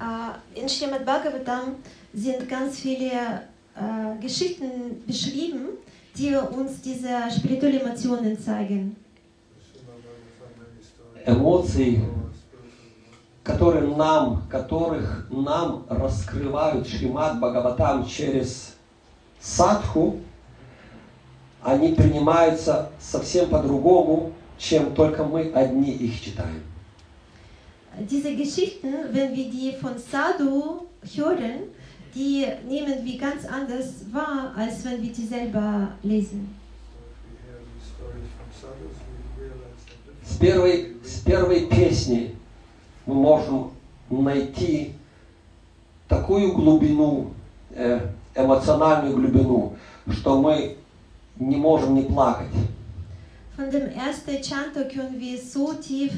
[0.00, 1.76] Äh, in Srimad Bhagavatam
[2.12, 3.10] sind ganz viele
[3.76, 5.78] äh, Geschichten beschrieben,
[6.16, 8.96] die uns diese spirituellen Emotionen zeigen.
[11.26, 12.04] Эмоции,
[13.42, 18.74] которые нам, которых нам раскрывают Шримад Бхагаватам через
[19.40, 20.18] садху,
[21.62, 26.62] они принимаются совсем по-другому, чем только мы одни их читаем.
[28.09, 30.85] Diese Geschichten, wenn wir die von Sadhu
[31.15, 31.61] hören,
[32.15, 36.55] die nehmen wir ganz anders wahr, als wenn wir die selber lesen.
[40.23, 42.35] С первой, с первой песни
[43.05, 43.71] мы можем
[44.09, 44.93] найти
[46.07, 47.33] такую глубину,
[47.71, 47.99] э,
[48.35, 49.75] эмоциональную глубину,
[50.11, 50.77] что мы
[51.37, 52.53] не можем не плакать.
[53.57, 56.15] Von dem ersten Chanto können wir so tief äh,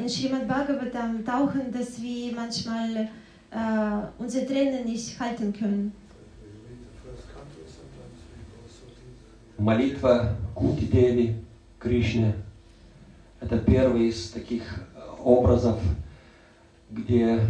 [0.00, 3.08] in Srimad Bhagavatam tauchen, dass wir manchmal
[3.50, 3.58] äh,
[4.18, 5.92] unsere Tränen nicht halten können.
[9.58, 11.34] Молитва Кути Деви,
[11.78, 12.34] Кришне–
[13.40, 14.62] это первый из таких
[14.94, 15.78] э, образов,
[16.90, 17.40] где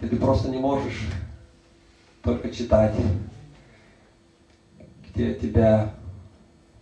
[0.00, 1.06] ты просто не можешь
[2.22, 2.94] только читать,
[5.08, 5.94] где тебя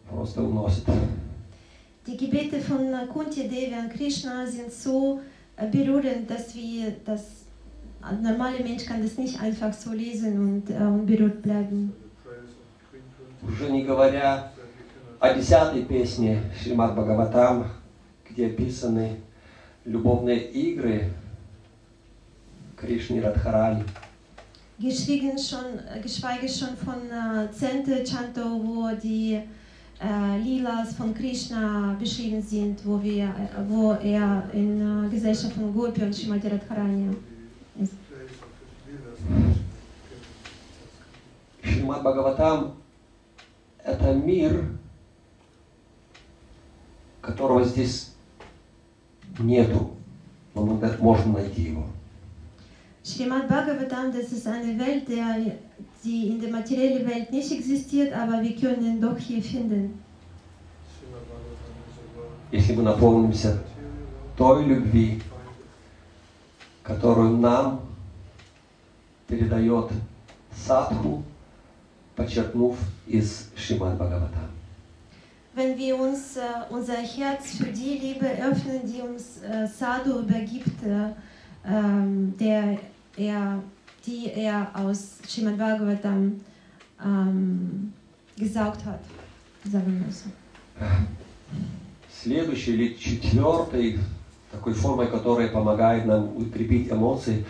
[0.09, 0.85] просто уносит.
[2.10, 5.22] Die Gebete von äh, Kunti Devi an Krishna sind so
[5.58, 7.46] äh, berührend, dass wir das
[8.02, 11.94] ein normaler Mensch kann das nicht einfach so lesen und äh, unberührt bleiben.
[13.42, 14.52] Уже не говоря
[15.20, 17.68] о десятой песне Шримад Бхагаватам,
[18.30, 19.18] где описаны
[19.86, 21.12] любовные игры
[22.76, 23.84] Кришны и Радхарани.
[24.78, 29.42] Geschwiegen schon, äh, geschweige schon von äh, Zente Chanto, wo die
[30.02, 35.74] äh, Lilas von Krishna beschrieben sind, wo, wir, äh, wo er in äh, Gesellschaft von
[35.74, 37.16] Gopi und Srimati Radharani
[37.82, 37.94] ist.
[41.64, 44.66] Шримад Бхагаватам – это мир,
[47.22, 48.14] которого здесь
[49.40, 49.92] нету,
[50.54, 51.86] но мы да- можем найти его.
[53.04, 55.58] Srimad Bhagavatam, das ist eine Welt, der,
[56.04, 60.00] die in der materiellen Welt nicht existiert, aber wir können ihn doch hier finden.
[62.52, 63.62] Если мы наполнимся
[64.38, 65.22] той любви,
[66.84, 67.82] которую нам
[69.28, 69.92] передает
[70.56, 71.24] Садху,
[72.16, 72.78] подчеркнув
[73.08, 74.50] из Шримад Бхагаватам.
[75.56, 80.84] Wenn wir uns äh, unser Herz für die Liebe öffnen, die uns äh, Sadhu übergibt,
[80.84, 81.12] äh,
[81.66, 82.78] ähm, der
[83.16, 83.60] er,
[84.07, 86.41] die er aus Srimad Bhagavatam
[87.05, 87.93] ähm,
[88.37, 89.01] gesaugt hat,
[89.71, 90.31] sagen wir so.
[92.09, 93.99] Следующий или четвертый
[94.51, 97.45] такой формой, которая помогает нам укрепить эмоции,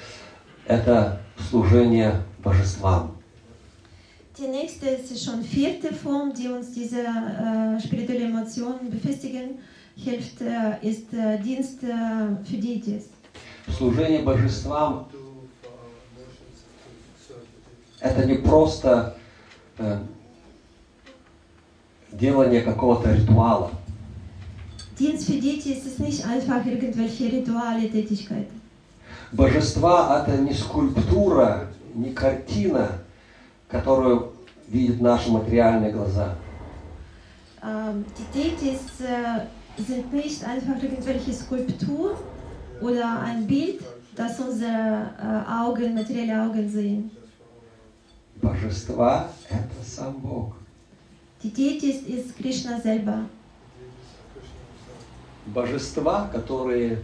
[0.66, 3.16] это служение божествам.
[4.38, 9.58] Die nächste ist schon vierte Form, die uns diese äh, spirituelle Emotionen befestigen
[9.96, 13.10] hilft, äh, ist äh, Dienst äh, für Deities.
[13.76, 15.06] Служение божествам
[18.00, 19.16] это не просто
[19.78, 19.98] э,
[22.12, 23.70] делание какого-то ритуала.
[24.98, 28.60] Dienst für Deities ist nicht einfach irgendwelche Rituale, Tätigkeiten.
[29.32, 32.98] Божества это не скульптура, не картина,
[33.68, 34.32] которую
[34.68, 36.34] видят наши материальные глаза.
[37.62, 39.46] Ähm, die Deities äh,
[39.80, 42.16] sind nicht einfach irgendwelche Skulptur
[42.80, 43.80] oder ein Bild,
[44.16, 47.10] das unsere äh, Augen, materielle Augen sehen.
[48.50, 50.54] Божества это сам Бог.
[51.42, 53.26] Die Deities ist Krishna selber.
[55.46, 57.00] Божества, которые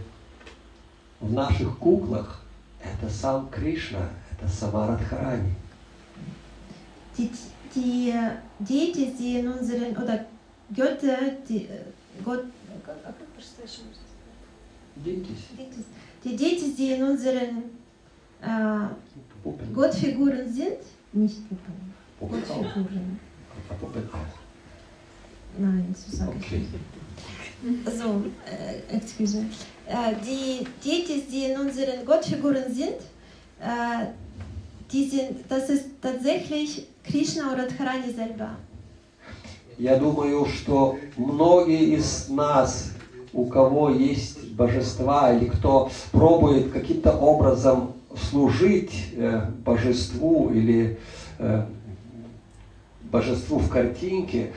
[1.19, 2.43] в наших куклах,
[2.81, 5.53] это сам Кришна, это сама Радхарани.
[7.17, 7.31] Die,
[7.73, 10.25] die äh, Deities, die in unseren, oder
[10.75, 11.17] Götter,
[11.47, 11.81] die, äh,
[12.23, 12.43] Gott,
[15.03, 15.85] Deities,
[16.23, 17.63] die Deities, die in unseren
[18.41, 18.87] äh,
[19.43, 19.73] Пупин.
[19.73, 20.77] Gottfiguren sind,
[21.25, 22.61] Puppen, Пупин auch.
[22.61, 23.19] Gottfiguren.
[23.69, 25.59] А Пупин auch.
[25.59, 26.61] Nein, ich Okay.
[27.85, 29.39] So, äh, excuse.
[29.87, 32.99] Äh, die Deities, die in unseren Gottfiguren sind,
[33.59, 34.05] äh,
[34.91, 38.57] die sind, das ist tatsächlich Krishna oder Radharani selber.
[39.79, 42.93] Я думаю, что многие из нас,
[43.31, 50.97] у кого есть божества или кто пробует каким-то образом служить э, божеству или
[51.39, 51.65] э,
[53.11, 54.51] божеству в картинке,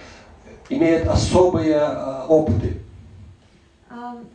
[0.68, 2.76] имеют особые э, опыты.
[3.90, 4.26] Ähm,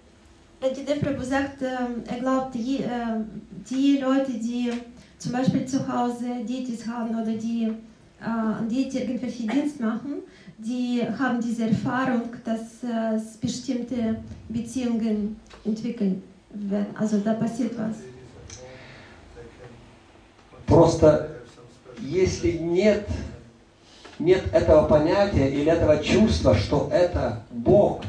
[0.61, 3.21] Lady Deprabhu sagt, ähm, er glaubt, die, äh,
[3.69, 4.71] die Leute, die
[5.17, 7.71] zum Beispiel zu Hause Deities haben oder die
[8.21, 10.23] äh, an irgendwelche Dienst machen,
[10.57, 14.17] die haben diese Erfahrung, dass äh, es bestimmte
[14.49, 16.87] Beziehungen entwickeln werden.
[16.95, 17.97] Also da passiert was.
[20.67, 21.29] Просто
[21.99, 23.07] если нет,
[24.19, 28.03] нет этого понятия или этого чувства, что это Бог,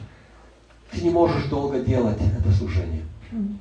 [0.91, 3.03] ты не можешь долго делать это служение.
[3.31, 3.59] Mhm.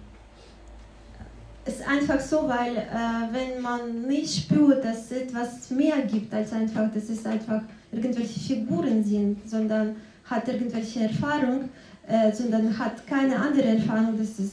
[1.68, 6.32] Es ist einfach so, weil äh, wenn man nicht spürt, dass es etwas mehr gibt
[6.32, 11.70] als einfach, dass es einfach irgendwelche Figuren sind, sondern hat irgendwelche Erfahrung,
[12.08, 14.52] äh, sondern hat keine andere Erfahrung, dass es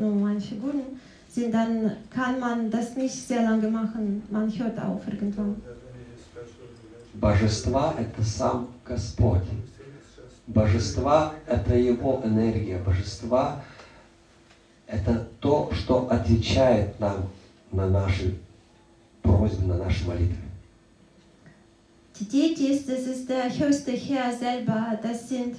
[0.00, 0.98] nur eine Figuren
[1.29, 4.23] sind, dann kann man das nicht sehr lange machen.
[4.29, 5.61] Man hört auf irgendwann.
[7.13, 9.43] Божества – это сам Господь.
[10.47, 12.79] Божества – это Его энергия.
[12.79, 17.29] Божества – это то, что отвечает нам
[17.71, 18.35] на наши
[19.21, 20.37] просьбы, на наши молитвы.
[22.19, 25.55] Die Deities, das ist der höchste Herr selber, das sind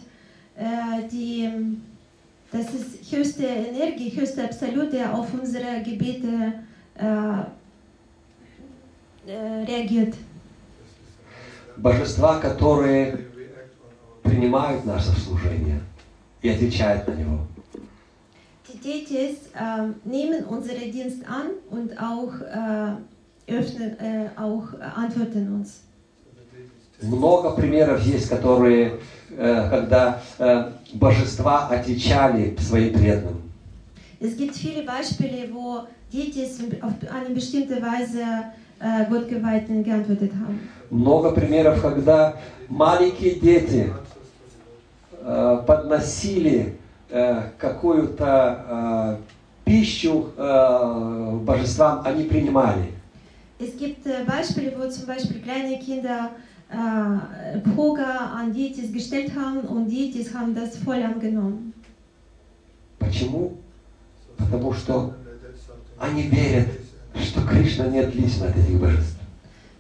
[0.57, 1.51] äh, die,
[2.53, 6.53] das ist höchste Energie, höchste Absolut, der auf unsere Gebete
[6.97, 7.05] äh,
[9.27, 10.15] äh, reagiert.
[11.77, 13.19] Божества, которые
[14.23, 15.81] принимают наше служение
[16.43, 17.39] и отвечают на него.
[18.69, 25.55] Die Deities äh, nehmen unseren Dienst an und auch, äh, öffnen, äh, auch äh, antworten
[25.55, 25.83] uns.
[27.02, 29.00] Много примеров есть, которые,
[29.32, 33.42] э, когда э, божества отвечали своим преданным.
[34.20, 40.60] Es gibt viele Beispiele, wo Deities auf eine bestimmte Weise äh, Gottgeweihten geantwortet haben.
[40.90, 42.36] Много примеров, когда
[42.68, 43.94] маленькие дети
[45.24, 46.76] э, подносили
[47.58, 49.18] какую-то
[49.66, 50.32] пищу
[51.44, 52.94] божествам, они принимали.
[53.58, 59.90] Es gibt Beispiele, wo zum Beispiel kleine Kinder äh, Poga an Deities gestellt haben und
[59.90, 61.74] Deities haben das voll angenommen.
[63.00, 63.58] Почему?
[64.38, 65.16] Потому что
[65.98, 66.68] они верят,
[67.16, 69.18] что Кришна не отличен от этих божеств.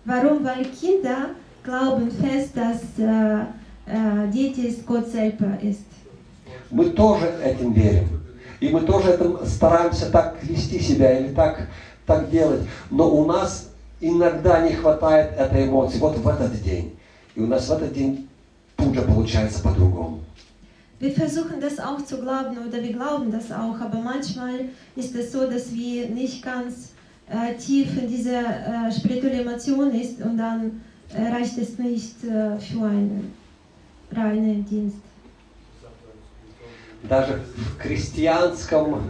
[0.05, 0.43] Warum?
[0.43, 3.41] Weil Kinder glauben fest, dass äh,
[3.85, 5.85] äh, Deities Gott selber ist.
[6.71, 8.07] Мы тоже этим верим.
[8.59, 11.67] И мы тоже этим стараемся так вести себя или так,
[12.05, 12.61] так делать.
[12.89, 13.69] Но у нас
[14.01, 15.99] иногда не хватает этой эмоции.
[15.99, 16.95] Вот в этот день.
[17.35, 18.27] И у нас в этот день
[18.93, 20.19] же получается по-другому.
[20.99, 24.65] Wir versuchen das auch zu glauben oder wir glauben das auch, aber manchmal
[24.97, 26.89] ist es so, dass wir nicht ganz
[27.29, 30.81] äh, tief in dieser äh, spirituelle Emotion ist und dann
[31.13, 33.33] äh, reicht es nicht äh, für einen
[34.11, 34.97] reinen Dienst.
[37.07, 39.01] даже в крестьянском,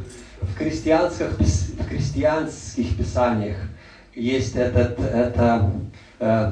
[0.42, 3.58] в крестьянских, пис- в крестьянских писаниях
[4.20, 5.72] есть этот, это,
[6.20, 6.52] э,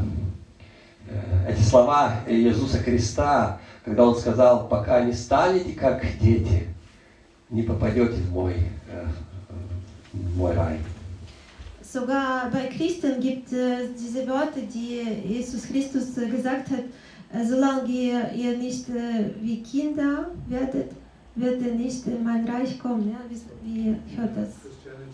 [1.08, 6.68] э, эти слова Иисуса Христа, когда Он сказал, пока не станете как дети,
[7.50, 8.56] не попадете в мой,
[8.90, 9.06] э,
[10.14, 10.80] в мой рай.
[11.82, 16.84] Sogar bei Christen gibt es diese Worte, die Jesus Christus äh, gesagt hat,
[17.34, 20.92] äh, solange ihr, ihr nicht äh, wie Kinder werdet,
[21.36, 23.10] wird ihr nicht in mein Reich kommen.
[23.10, 23.20] Ja?
[23.30, 24.67] Wie, wie hört das?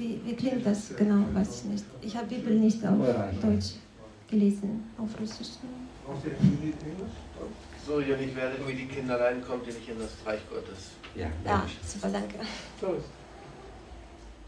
[0.03, 1.23] Wie, wie klingt das genau?
[1.33, 1.85] Weiß ich nicht.
[2.01, 2.97] Ich habe Bibel nicht auf
[3.41, 3.75] Deutsch
[4.29, 5.53] gelesen, auf Russisch.
[7.87, 10.91] So, ihr nicht werdet wie die Kinder rein, kommt ihr nicht in das Reich Gottes.
[11.15, 11.27] Я.
[11.45, 12.35] Да, super, danke.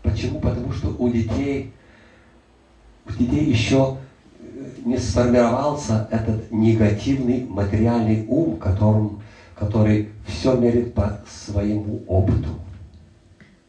[0.03, 0.41] Почему?
[0.41, 1.71] Потому что у детей,
[3.07, 3.97] у детей еще
[4.41, 9.21] э, не сформировался этот негативный материальный ум, которым,
[9.55, 12.64] который все мерит по своему опыту.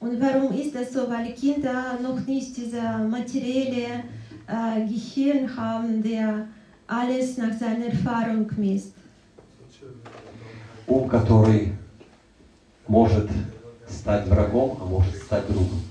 [0.00, 1.08] Und warum ist das so?
[1.10, 4.04] Weil Kinder noch nicht diese materielle
[4.46, 6.46] äh, Gehirn haben, der
[6.86, 8.92] alles nach seiner Erfahrung misst.
[10.86, 11.72] Ум, который
[12.86, 13.28] может
[13.88, 15.82] стать врагом, а может стать другом.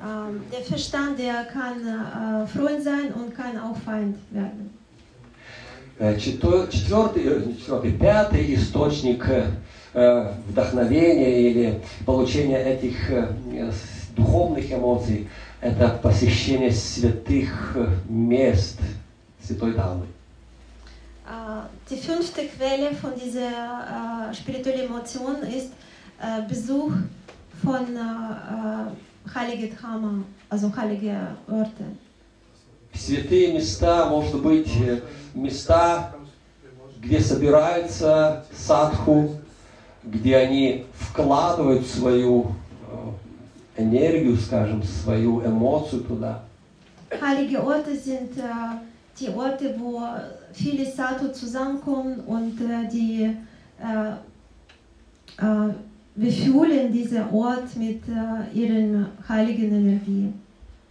[0.00, 4.70] Ähm, der Verstand, der kann äh, Freund sein und kann auch Feind werden.
[5.98, 9.50] Э, Четвертый, э, четвертый, пятый источник э, э,
[10.48, 13.70] вдохновения или получения этих э, э,
[14.16, 15.28] духовных эмоций–
[15.60, 18.78] это посещение святых э, мест
[19.42, 20.06] Святой Дамы.
[21.26, 25.72] Äh, die fünfte Quelle von dieser äh, spirituellen Emotion ist
[26.20, 26.92] äh, Besuch
[27.62, 31.84] von äh, äh, heilige Drama, also heilige Orte.
[32.94, 35.00] Святые места, может быть, э,
[35.34, 36.14] места,
[37.00, 39.36] где собираются садху,
[40.10, 42.52] где они вкладывают свою
[43.76, 46.42] э, энергию, скажем, свою эмоцию туда.
[47.20, 48.42] Heilige Orte sind äh,
[49.18, 50.02] die Orte, wo
[50.52, 53.36] viele Sadhu zusammenkommen und äh, die
[53.80, 54.12] äh,
[55.38, 55.72] äh,
[56.14, 60.32] wir fühlen diesen Ort mit äh, ihren heiligen Energie.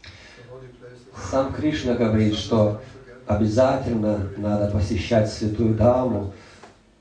[0.01, 1.29] The holy places.
[1.29, 2.79] Сам Кришна говорит, что
[3.25, 6.31] обязательно надо посещать Святую Даму,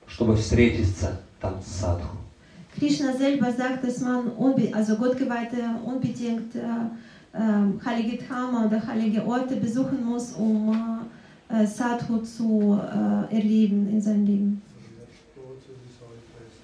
[0.08, 2.17] чтобы встретиться там с садху.
[2.77, 6.59] Krishna selber sagt, dass man, unbe also Gottgeweihte unbedingt äh,
[7.33, 10.71] ähm, heilige Dhamma oder heilige Orte besuchen muss, um
[11.49, 14.61] äh, äh, Sadhu zu äh, erleben in seinem Leben.
[15.35, 16.59] Go to these holy places.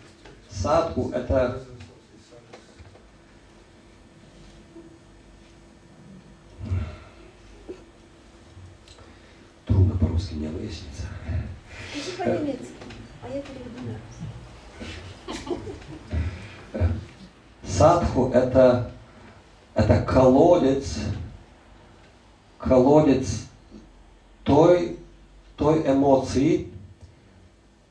[0.47, 2.41] to Садху – это presence of the sun.
[9.65, 11.03] трудно по-русски мне выяснится.
[11.93, 12.73] Пиши по-немецки,
[13.21, 13.97] а я переведу
[17.66, 18.90] Садху– это,
[19.74, 20.98] это колодец,
[22.58, 23.46] колодец
[24.44, 24.98] той,
[25.56, 26.70] той эмоции,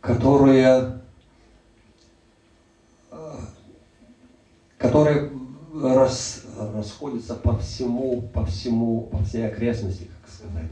[0.01, 1.01] которая,
[3.11, 3.35] э,
[4.77, 5.31] которая
[5.73, 6.43] рас,
[6.75, 10.69] расходится по всему, по всему, по всей окрестности, как сказать.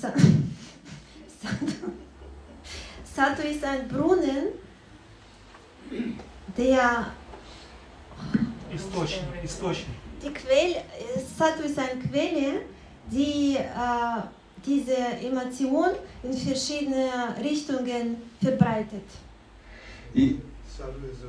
[0.00, 0.14] Sa-
[1.42, 2.07] Sadhu.
[3.17, 4.47] Sadhu ist ein Brunnen,
[6.57, 7.07] der
[8.73, 9.95] Источник, источник.
[10.21, 10.75] die Quelle,
[11.37, 12.61] Sadhu ist eine Quelle,
[13.11, 14.21] die äh,
[14.65, 15.89] diese Emotion
[16.23, 19.03] in verschiedene Richtungen verbreitet.
[20.15, 21.19] И Sadhu is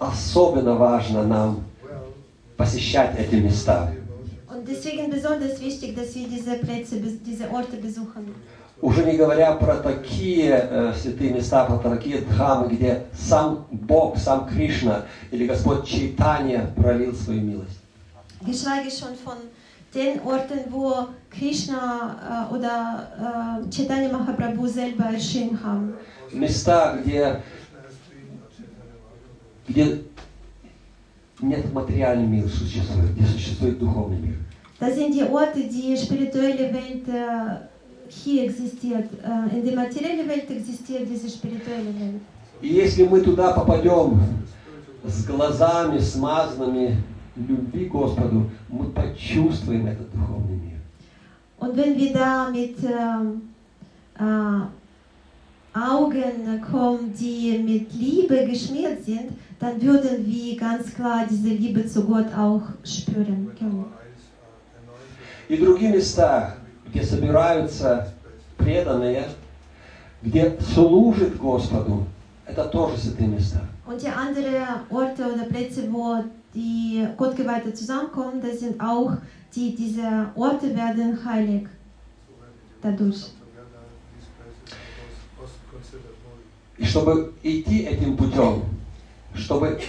[0.00, 2.12] a особенно важно нам well,
[2.56, 3.92] посещать эти места.
[3.92, 4.50] the emotions.
[4.56, 8.34] Und deswegen besonders wichtig, dass wir diese Plätze, bes- diese Orte besuchen.
[8.81, 14.47] Уже не говоря про такие э, святые места, про такие дхамы, где сам Бог, сам
[14.47, 17.79] Кришна или Господь Чайтанья пролил свою милость.
[18.41, 19.37] Geschweige schon von
[19.93, 25.95] den Orten, wo Krishna äh, oder äh, Chaitanya Mahaprabhu selber erschienen haben.
[26.31, 27.41] Места, где,
[29.67, 30.03] где
[31.41, 34.35] нет материальный мир существует, где существует духовный мир.
[34.79, 37.68] Das sind die Orte, die spirituelle Welt äh,
[38.09, 39.09] hier existiert.
[39.23, 42.21] Äh, in der materiellen Welt existiert diese spirituelle Welt.
[42.61, 44.19] И если мы туда попадем
[45.05, 46.97] с глазами смазанными
[47.35, 50.79] любви Господу, мы почувствуем этот духовный мир.
[51.59, 53.41] Und wenn wir da mit ähm,
[54.17, 54.79] äh,
[55.77, 62.03] Augen kommen, die mit Liebe geschmiert sind, dann würden wir ganz klar diese Liebe zu
[62.03, 63.85] Gott auch spüren können.
[65.49, 66.58] И другие места,
[66.91, 68.11] где собираются
[68.57, 69.25] преданные,
[70.21, 72.05] где служит Господу,
[72.45, 73.61] это тоже святые места.
[73.85, 76.23] Und die anderen Orte oder Plätze, wo
[76.53, 79.13] die Gottgeweihte zusammenkommen, das sind auch
[79.55, 81.67] die, diese Orte werden heilig.
[82.81, 83.31] Dadurch.
[86.77, 88.63] И чтобы идти этим путем,
[89.35, 89.81] чтобы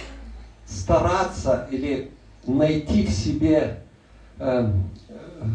[0.65, 2.11] стараться или
[2.45, 3.81] найти в себе
[4.39, 4.71] э,
[5.07, 5.45] э,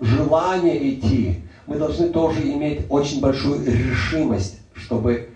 [0.00, 5.30] желание идти, мы должны тоже иметь очень большую решимость, чтобы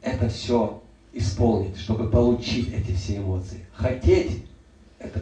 [0.00, 0.80] это все
[1.12, 3.64] исполнить, чтобы получить эти все эмоции.
[3.72, 4.44] Хотеть
[4.98, 5.20] это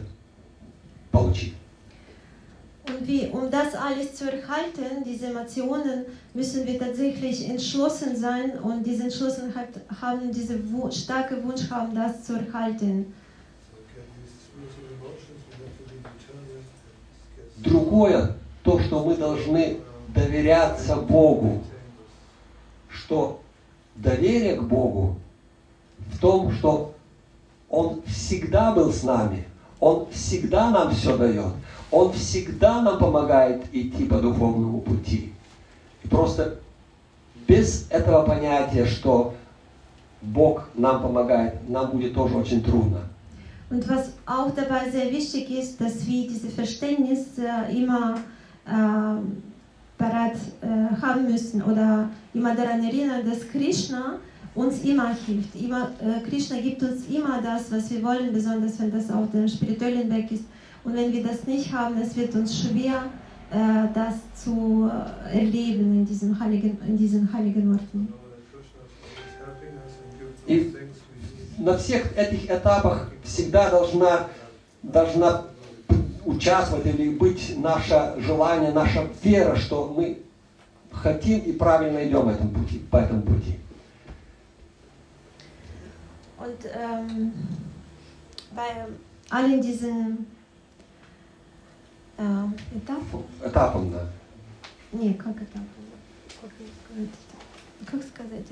[1.11, 1.53] получить.
[2.87, 8.83] Und wie, um das alles zu erhalten, diese Emotionen, müssen wir tatsächlich entschlossen sein und
[8.85, 9.69] diese Entschlossenheit
[10.01, 10.59] haben, diese
[10.91, 13.13] starke Wunsch haben, das zu erhalten.
[17.63, 19.77] Другое, то, что мы должны
[20.09, 21.63] доверяться Богу,
[22.89, 23.41] что
[23.95, 25.15] доверие к Богу
[26.11, 26.93] в том, что
[27.69, 29.45] Он всегда был с нами,
[29.79, 31.53] Он всегда нам все дает,
[31.89, 35.33] Он всегда нам помогает идти по духовному пути.
[36.03, 36.59] И просто
[37.47, 39.33] без этого понятия, что
[40.21, 43.01] Бог нам помогает, нам будет тоже очень трудно.
[43.69, 48.17] Und was auch dabei sehr wichtig ist, dass wir dieses Verständnis äh, immer
[49.98, 54.18] parat äh, haben müssen oder immer daran erinnern, dass Krishna
[54.54, 55.54] uns immer hilft.
[55.54, 59.48] Immer, äh, Krishna gibt uns immer das, was wir wollen, besonders wenn das auf dem
[59.48, 60.44] spirituellen Weg ist.
[60.84, 63.04] Und wenn wir das nicht haben, es wird uns schwer,
[63.50, 64.90] äh, das zu
[65.32, 68.12] äh, erleben in diesen heiligen, in diesen heiligen Orten.
[70.46, 70.72] И
[71.58, 74.28] на всех этих этапах всегда должна,
[74.82, 75.42] должна
[76.25, 80.21] участвовать или быть наше желание, наша вера, что мы
[80.91, 83.57] хотим и правильно идем этом пути, по этому пути.
[86.37, 87.33] Und ähm,
[88.55, 88.87] bei
[89.29, 90.25] allen diesen
[92.17, 94.09] äh, Etappen, Этапом, да.
[94.91, 95.81] не, как этапы,
[96.41, 97.09] как сказать,
[97.85, 98.45] как сказать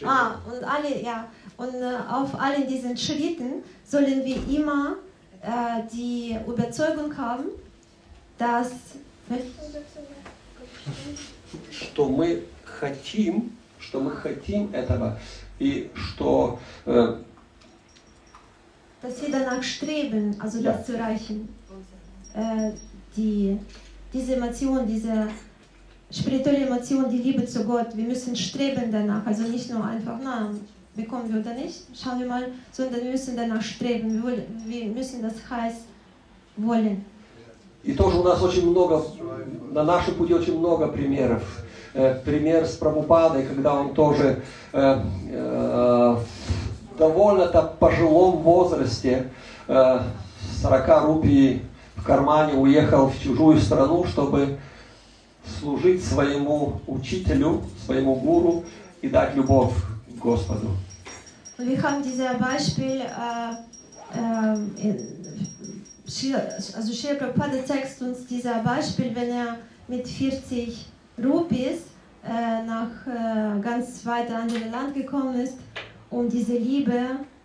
[0.00, 0.06] этапы?
[0.06, 4.96] Ah, und alle, ja, und äh, auf allen diesen Schritten sollen wir immer
[5.42, 7.44] äh, die Überzeugung haben,
[8.38, 8.70] dass
[11.70, 15.18] Что мы хотим, что мы хотим этого,
[15.58, 17.18] и что э,
[19.00, 20.72] dass wir danach streben, also Ja.
[20.72, 21.48] das zu erreichen.
[22.34, 22.72] Äh,
[23.16, 23.58] die,
[24.12, 25.28] diese Emotion, diese
[26.11, 29.25] spirituelle Emotion, die Liebe zu Gott, wir müssen streben danach.
[29.25, 30.49] Also nicht nur einfach, na,
[30.95, 34.23] bekommen wir oder nicht, schauen wir mal, sondern wir müssen danach streben.
[34.65, 35.75] Wir, müssen das heiß
[36.57, 37.05] wollen.
[37.83, 39.05] И тоже у нас очень много,
[39.71, 41.43] на нашем пути очень много примеров.
[41.93, 44.41] Э, Пример с Прабхупадой, когда он тоже
[44.73, 44.99] э,
[45.31, 46.15] э,
[46.93, 49.29] в довольно-то пожилом возрасте,
[49.67, 49.99] э,
[50.61, 51.61] 40 рупий
[51.95, 54.57] в кармане, уехал в чужую страну, чтобы
[55.60, 58.64] служить своему учителю, своему гуру
[59.02, 59.72] и дать любовь
[60.18, 60.68] к Господу.
[61.58, 64.98] Und wir haben dieses Beispiel, äh, ähm, in-
[66.06, 69.56] Shri- also Sri Prabhupada zeigt uns dieses Beispiel, wenn er
[69.88, 70.86] mit 40
[71.22, 71.78] Rupees
[72.24, 75.54] äh, nach äh, ganz weit andere Land gekommen ist,
[76.10, 76.98] um diese Liebe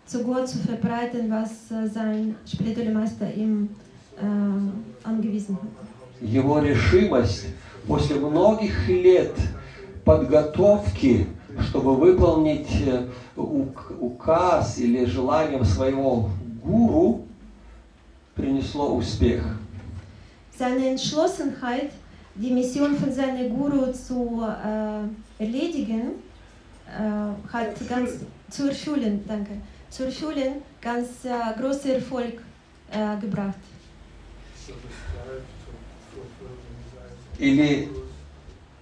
[0.05, 3.69] zu Gott zu verbreiten, was äh, sein spiritueller Meister ihm
[4.17, 5.67] äh, angewiesen hat.
[6.21, 7.45] его решимость
[7.86, 9.34] после многих лет
[10.04, 11.26] подготовки,
[11.68, 16.30] чтобы выполнить э, ук- указ или желание своего
[16.62, 17.26] гуру,
[18.34, 19.44] принесло успех.
[20.56, 21.90] Seine Entschlossenheit,
[22.34, 26.12] die Mission von seinem Guru zu äh, erledigen,
[26.86, 27.76] äh, hat
[30.80, 32.42] ganz äh, großen Erfolg
[32.90, 33.54] äh, gebracht.
[37.42, 37.88] Или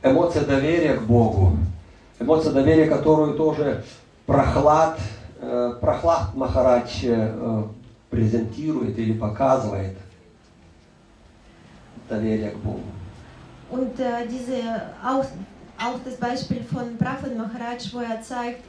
[0.02, 1.56] эмоция доверия к Богу,
[2.18, 3.82] эмоция доверия, которую тоже
[4.26, 5.00] Прохлад,
[5.40, 7.62] э, Прохлад Махарадж э,
[8.10, 9.96] презентирует или показывает.
[12.10, 12.82] Доверие к Богу.
[13.70, 14.60] Und äh, diese,
[15.02, 15.24] auch,
[15.78, 18.60] auch das Beispiel von Prabhupada Maharaj, wo er zeigt,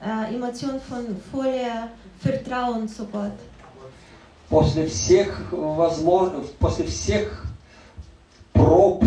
[0.00, 1.88] äh, Emotion von voller
[2.20, 3.32] Vertrauen zu Gott.
[4.48, 7.46] после всех возможных, после всех
[8.52, 9.04] проб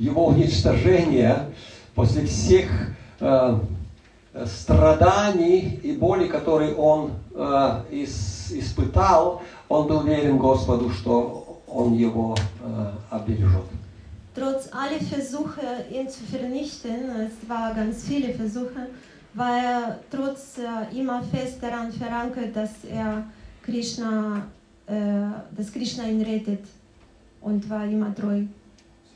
[0.00, 1.50] его уничтожения,
[1.94, 2.68] после всех
[3.20, 3.58] э,
[4.46, 12.36] страданий и боли, которые он э, ис- испытал, он был верен Господу, что он его
[12.62, 13.64] э, обережет.
[14.34, 18.88] trotz aller Versuche, ihn zu vernichten, es waren ganz viele Versuche,
[19.34, 23.24] war er trotz äh, immer fest daran verankert, dass er
[23.62, 24.46] Krishna,
[24.86, 24.94] äh,
[25.56, 26.64] dass Krishna ihn rettet
[27.40, 28.42] und war immer treu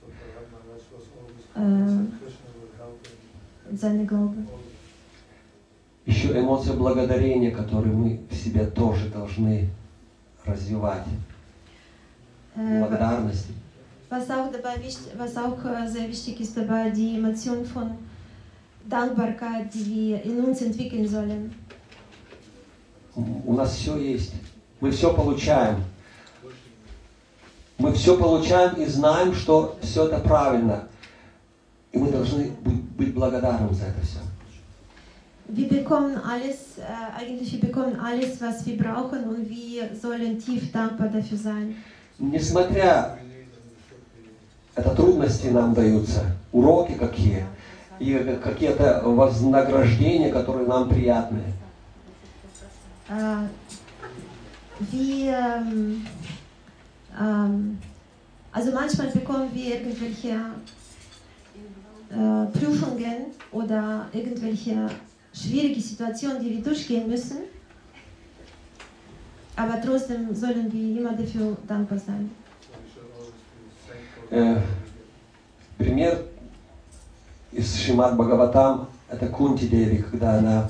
[0.01, 1.13] So Bharat Maharaj was always Uh, convinced that Krishna would help him.
[1.15, 1.44] in seinem
[4.07, 4.47] Glauben.
[4.47, 4.65] Always.
[6.07, 9.69] Еще эмоция благодарения, которую мы в себе тоже должны
[10.45, 11.05] развивать.
[12.57, 13.47] Äh, Благодарность.
[14.11, 14.77] was, auch dabei
[15.17, 17.99] was auch sehr wichtig ist dabei, die Emotion von
[18.89, 21.55] Dankbarkeit, die wir in uns entwickeln sollen.
[23.17, 24.33] У нас все есть.
[24.81, 25.77] Мы все получаем.
[27.79, 30.89] Мы все получаем и знаем, что все это правильно.
[31.95, 34.19] И мы должны быть, быть благодарны за это все.
[35.47, 40.73] Wir bekommen alles, äh, eigentlich wir bekommen alles, was wir brauchen und wir sollen tief
[40.73, 41.77] dankbar dafür sein.
[42.19, 43.19] Несмотря
[44.75, 47.47] это трудности нам даются, уроки какие,
[48.01, 51.43] и какие-то вознаграждения, которые нам приятны.
[53.09, 53.47] Äh,
[54.91, 56.07] wir, ähm,
[57.21, 57.79] ähm,
[58.51, 60.41] also manchmal bekommen wir irgendwelche
[62.15, 64.89] äh, Prüfungen oder irgendwelche
[65.33, 67.39] schwierige Situationen, die wir durchgehen müssen.
[69.57, 72.31] Aber trotzdem sollen wir immer dafür dankbar sein.
[74.31, 74.57] Э,
[75.79, 76.23] Пример
[77.53, 80.69] из Шимат Бхагаватам– это Кунти Деви, когда она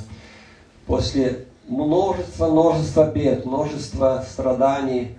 [0.86, 5.16] после множества, множества бед, множества страданий,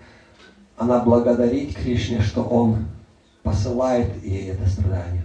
[0.77, 2.85] она благодарит Кришне, что Он
[3.43, 5.24] посылает ей это страдание.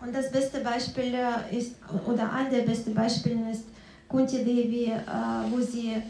[0.00, 1.76] Und das beste Beispiel äh, ist,
[2.06, 3.64] oder ein der besten Beispiele ist
[4.08, 4.96] Kunti Devi, äh,
[5.50, 6.02] wo sie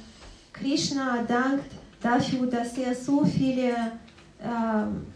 [0.52, 3.92] Krishna dankt dafür, dass er so viele
[4.42, 5.06] ähm,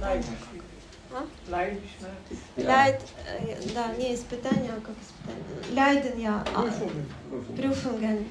[0.00, 0.24] Leid.
[1.12, 1.50] А?
[1.50, 2.42] Leid, Schmerz.
[2.56, 5.74] Leid, äh, да, не испытания, а как испытания?
[5.74, 7.06] Leiden, ja, а, Prüfungen.
[7.56, 8.26] Prüfungen.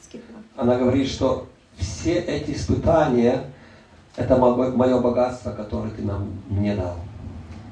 [0.00, 0.40] Es gibt noch.
[0.56, 3.55] Она говорит, что все эти испытания –
[4.17, 6.97] это мое богатство, которое ты нам мне дал.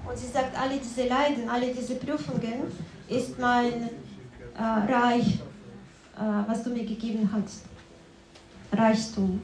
[0.08, 2.72] Und sie sagt, alle diese Leiden, alle diese Prüfungen
[3.10, 3.90] ist mein
[4.58, 5.40] äh, Reich,
[6.16, 7.66] äh, was du mir gegeben hast.
[8.72, 9.42] Reichtum.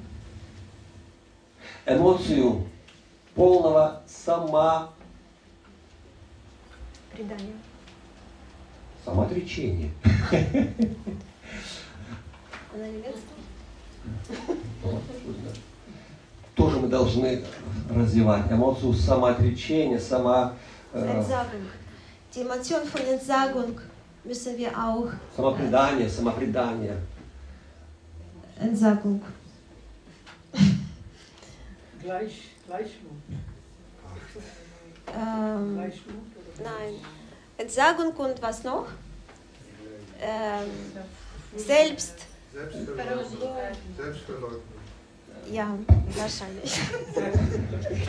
[1.85, 2.67] Эмоцию
[3.35, 4.93] полного сама,
[7.11, 7.55] Предание.
[9.03, 9.89] самоотречения.
[12.73, 13.37] На немецком?
[16.61, 17.43] Тоже мы должны
[17.89, 20.53] развивать эмоцию самоотречения, сама,
[20.93, 21.61] э, Entsagung.
[22.35, 23.81] Die Emotion von Entsagung
[24.23, 26.97] müssen wir auch самопредание, самопредание.
[28.59, 29.23] Entsagung.
[32.03, 33.11] Gleich, Gleichmut.
[35.17, 36.93] Ähm, Gleichmut oder nein.
[37.57, 38.85] Entsagung und was noch?
[40.21, 40.69] Ähm,
[41.55, 42.27] selbst.
[42.53, 43.57] Selbstverleugnung.
[43.97, 44.70] Selbstverleugnung.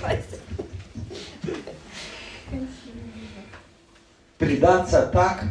[0.00, 0.40] Weiß nicht.
[4.38, 5.44] Предаться так,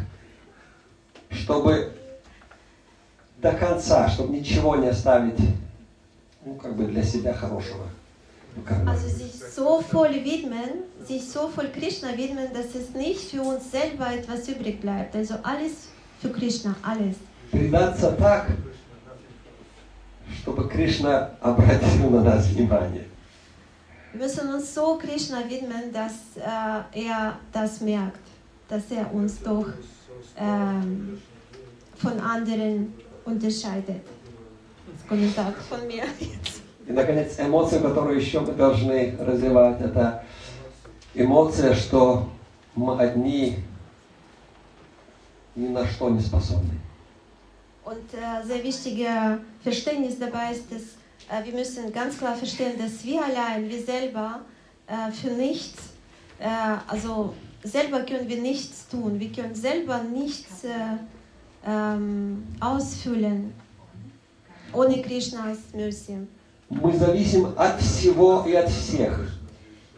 [1.30, 1.92] чтобы
[3.38, 5.38] до конца, чтобы ничего не оставить,
[6.44, 7.88] ну, как бы для себя хорошего.
[8.54, 8.62] Ну.
[8.90, 13.70] Also sich so voll widmen, sich so voll Krishna widmen, dass es nicht für uns
[13.70, 15.16] selber etwas übrig bleibt.
[15.16, 15.88] Also alles
[16.20, 17.16] für Krishna, alles.
[17.50, 18.48] Предаться так,
[20.40, 23.04] чтобы Кришна обратил на нас внимание.
[24.12, 28.20] Wir müssen uns so Krishna widmen, dass äh, er das merkt,
[28.68, 29.66] dass er uns doch
[30.36, 31.18] ähm,
[31.96, 32.92] von anderen
[33.24, 34.02] unterscheidet.
[35.08, 36.60] Kommentar von mir jetzt.
[36.86, 40.24] И, наконец, эмоция, которую еще мы должны развивать, это
[41.14, 42.28] эмоция, что
[42.74, 43.58] мы одни
[45.54, 46.78] ни на что не способны.
[47.84, 50.83] Und äh, sehr wichtiger Verständnis dabei ist, dass
[51.29, 54.41] äh, wir müssen ganz klar verstehen, dass wir allein, wir selber
[54.87, 55.81] äh, für nichts,
[56.39, 56.47] äh,
[56.87, 57.33] also
[57.63, 59.19] selber können wir nichts tun.
[59.19, 60.69] Wir können selber nichts äh,
[61.65, 63.53] ähm, ausfüllen
[64.73, 66.27] ohne Krishnas Mercy.
[66.69, 69.31] Мы зависим от всего и от всех.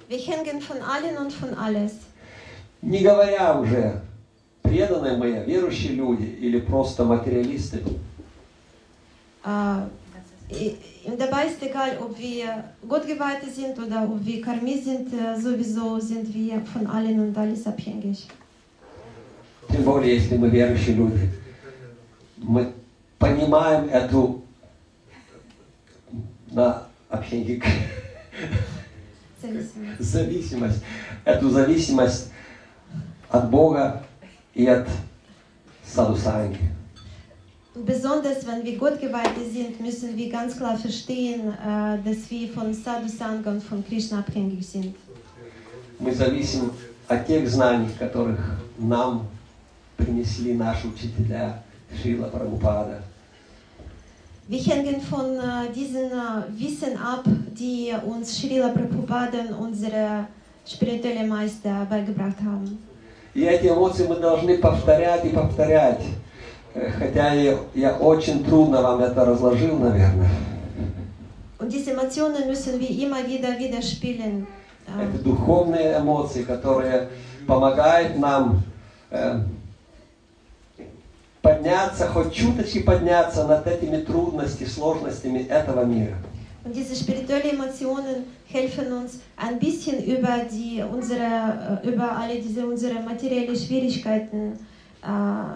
[0.07, 1.93] Wir hängen von allen und von alles.
[2.82, 4.01] Не говоря уже,
[4.64, 7.84] преданные мы, верующие люди или просто материалисты.
[9.45, 15.09] I- und dabei ist egal, ob wir Gottgeweihte sind oder ob wir Karmi sind,
[15.40, 18.28] sowieso sind wir von allen und alles abhängig.
[19.70, 21.30] Тем более, если мы верующие люди.
[22.36, 22.72] Мы
[23.18, 24.42] понимаем эту
[26.51, 27.62] на общении.
[29.42, 30.01] Зависимость.
[30.01, 30.82] зависимость,
[31.24, 32.30] эту зависимость
[33.28, 34.03] от Бога
[34.55, 34.88] и от
[35.84, 36.59] садусанги.
[37.76, 43.07] Besonders wenn wir Gottgeweihte sind, müssen wir ganz klar verstehen, äh, dass wir von Sadhu
[43.07, 44.95] Sangha und von Krishna abhängig sind.
[45.99, 46.72] Мы зависим
[47.07, 48.39] от тех знаний, которых
[48.78, 49.28] нам
[49.97, 51.64] принесли наши учителя
[52.01, 53.03] Шила Прабхупада.
[54.47, 60.26] Wir hängen von äh, diesem äh, Wissen ab, die uns Srila Prabhupada und unsere
[60.66, 62.80] spirituelle Meister beigebracht haben.
[63.36, 66.01] И эти эмоции мы должны повторять и повторять.
[66.75, 70.29] Э, Хотя я, я очень трудно вам это разложил, наверное.
[71.59, 74.47] Und diese Emotionen müssen wir immer wieder wieder spielen.
[74.87, 77.09] Äh, Это духовные эмоции, которые
[77.47, 78.62] помогают нам
[79.11, 79.41] э,
[81.41, 86.16] подняться, хоть чуточки подняться над этими трудностями, сложностями этого мира.
[86.64, 92.66] Und diese spirituellen Emotionen helfen uns ein bisschen über die unsere äh, über alle diese
[92.66, 94.74] unsere materiellen Schwierigkeiten äh,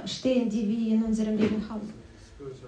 [0.04, 1.92] stehen, die wir in unserem Leben haben.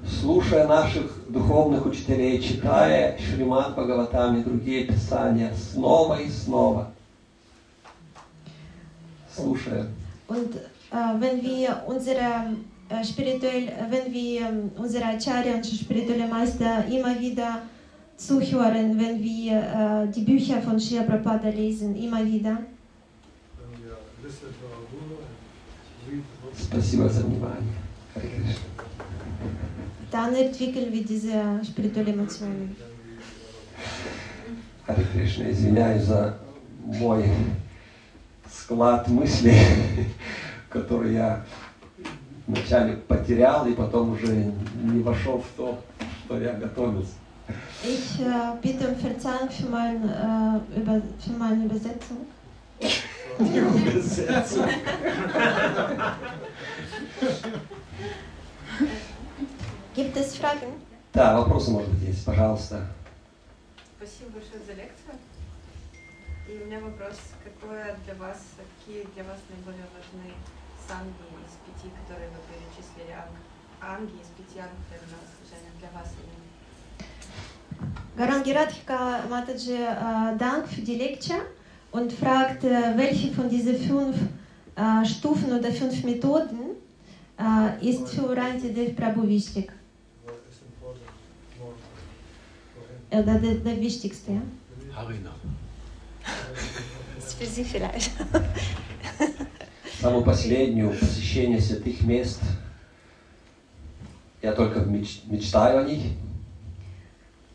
[0.05, 6.93] Слушая наших духовных учителей, читая Шримад Бхагаватам и другие писания снова и снова.
[9.35, 9.87] Слушая.
[10.27, 12.57] Und äh, wenn wir unsere
[12.89, 17.63] äh, spirituell, äh, wenn wir ähm, unsere Acharya und spirituelle Meister immer wieder
[18.17, 22.59] zuhören, wenn wir äh, die Bücher von Shri Prabhupada lesen, immer wieder.
[26.63, 27.75] Спасибо за внимание.
[28.15, 28.61] Харе Кришна.
[30.11, 32.77] Dann entwickeln wir diese spirituellen Emotionen.
[34.87, 36.39] Харе Кришна, извиняюсь за
[36.85, 37.25] мой
[38.53, 39.55] склад мыслей,
[40.69, 41.45] который я
[42.47, 44.53] вначале потерял и потом уже
[44.83, 45.83] не вошел в то,
[46.25, 47.15] что я готовился.
[47.83, 52.19] Ich äh, bitte um Verzeihung für, mein, äh, über, für meine Übersetzung.
[59.95, 60.73] Gibt es Fragen?
[61.13, 62.87] Да, вопросы, может быть, есть, пожалуйста.
[63.97, 65.15] Спасибо большое за лекцию.
[66.49, 70.33] И у меня вопрос, какое для вас, какие для вас наиболее важны
[70.89, 73.37] санги из пяти, которые вы перечислили, анг,
[73.81, 74.81] анги из пяти ангов
[75.37, 76.41] служения для вас именно?
[78.17, 81.43] Garangi Radhika Mataji äh, Dank für die Lecture
[81.93, 84.17] und fragt, äh, welche von diesen fünf
[84.77, 86.80] äh, Stufen oder fünf Methoden
[87.40, 89.72] äh, ist für Rantidev Prabhu wichtig?
[90.26, 91.06] What is important
[91.60, 91.74] more
[92.74, 92.84] for
[93.18, 93.24] him?
[93.24, 94.32] Oder der, der wichtigste?
[94.32, 94.42] Ja?
[94.96, 95.32] Harina.
[97.16, 98.12] Das ist für Sie vielleicht.
[100.02, 102.42] Самую последнюю посещение святых мест.
[104.42, 106.04] Я только меч- мечтаю о них.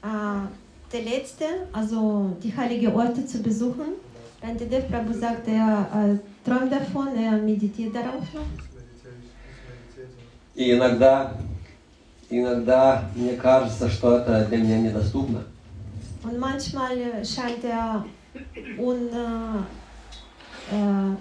[0.02, 0.46] Äh,
[0.92, 3.94] der letzte, also die heiligen Orte zu besuchen.
[4.42, 8.46] Rantidev Prabhu sagt, er äh, träumt davon, er meditiert darauf noch.
[10.55, 11.33] И иногда,
[12.29, 15.43] иногда мне кажется, что это для меня недоступно.
[16.23, 18.03] Und manchmal äh, scheint er
[18.79, 19.59] un, äh,
[20.71, 21.15] äh,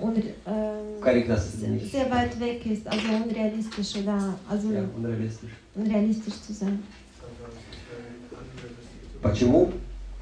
[0.00, 0.16] un,
[0.46, 5.50] ähm, das sehr, weit weg ist, also unrealistisch oder also Я unrealistisch.
[5.74, 6.82] unrealistisch zu sein.
[9.20, 9.72] Почему?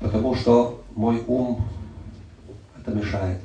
[0.01, 1.63] Потому что мой ум
[2.81, 3.39] это мешает.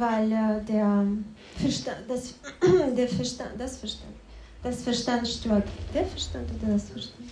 [0.00, 1.04] Weil äh, der
[1.56, 2.34] Verstand, das,
[2.96, 4.14] der Verstand, das Verstand,
[4.62, 5.66] das Verstand stört.
[5.92, 7.28] Der Verstand oder das Verstand?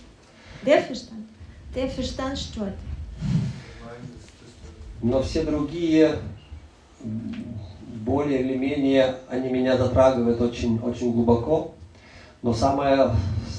[0.63, 1.27] Der Verstand.
[1.73, 2.75] Der Verstand stört.
[5.01, 6.19] Но все другие,
[8.05, 11.73] более или менее, они меня затрагивают очень, очень глубоко.
[12.43, 13.09] Но самое,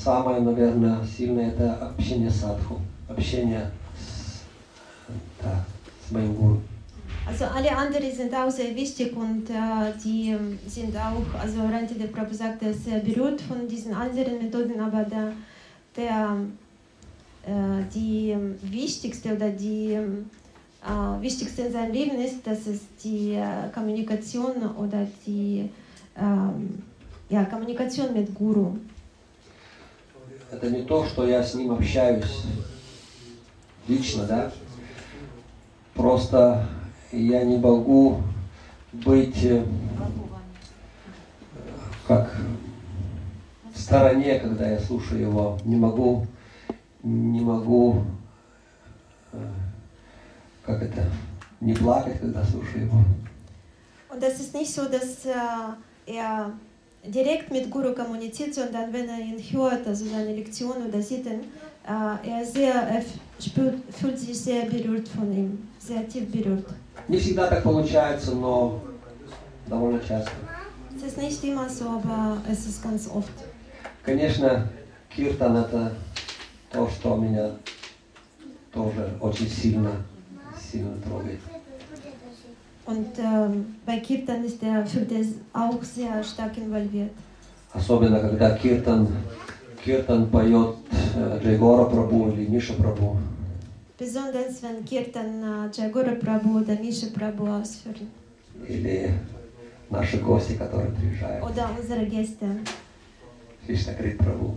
[0.04, 4.42] самое, наверное, сильное это общение с садху, общение с,
[5.42, 5.64] да,
[6.06, 6.60] с моим гуру.
[7.27, 11.95] Also alle anderen sind auch sehr wichtig und äh, die ähm, sind auch, also Rante
[11.95, 15.31] der Prabhu sagt, er ist sehr berührt von diesen anderen Methoden, aber der,
[15.95, 16.37] der,
[17.47, 20.29] äh, die ähm, wichtigste oder die ähm,
[20.83, 25.67] äh, wichtigste in seinem Leben ist, dass es die äh, Kommunikation oder die
[26.15, 26.83] ähm,
[27.29, 28.77] ja, Kommunikation mit Guru.
[30.51, 32.43] Это не то, что я с ним общаюсь
[33.87, 34.51] лично, да?
[35.95, 36.67] Просто
[37.12, 38.22] я не могу
[38.92, 39.64] быть э,
[42.06, 42.36] как
[43.72, 45.58] в стороне, когда я слушаю его.
[45.64, 46.26] Не могу,
[47.02, 48.04] не могу,
[49.32, 49.38] э,
[50.64, 51.06] как это,
[51.60, 53.04] не плакать, когда слушаю его.
[54.12, 55.32] Und das ist nicht so, dass äh,
[56.06, 56.52] er
[57.04, 61.44] direkt mit Guru kommuniziert, sondern wenn er ihn hört, also seine Lektion oder sieht ihn,
[61.86, 63.02] Äh, er, sehr, er
[63.40, 66.66] spürt, fühlt sich sehr berührt von ihm, sehr tief berührt.
[67.08, 68.80] Не всегда так получается, но
[69.66, 70.30] довольно часто.
[70.96, 73.32] Es ist nicht immer so, aber es ist ganz oft.
[74.04, 74.68] Конечно,
[75.08, 75.92] Киртан это
[76.70, 77.52] то, что меня
[78.72, 79.92] тоже очень сильно,
[80.58, 81.40] сильно трогает.
[82.86, 87.12] Und ähm, bei Kirtan ist er, fühlt er auch sehr stark involviert.
[87.72, 89.08] Особенно, когда Киртан,
[89.84, 90.74] Киртан поет
[91.14, 93.16] э, Джейгора Прабу или Миша Прабу.
[94.00, 98.08] Besonders wenn Kirtan äh, Jagora Prabhu oder Misha Prabhu ausführen.
[98.66, 99.12] Или
[99.90, 101.44] наши гости, которые приезжают.
[101.44, 102.46] Oder unsere Gäste.
[103.66, 104.56] Кришна Крит Прабу.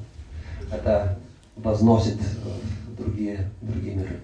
[0.72, 1.20] Это
[1.58, 4.20] возносит э, в другие, другие миры.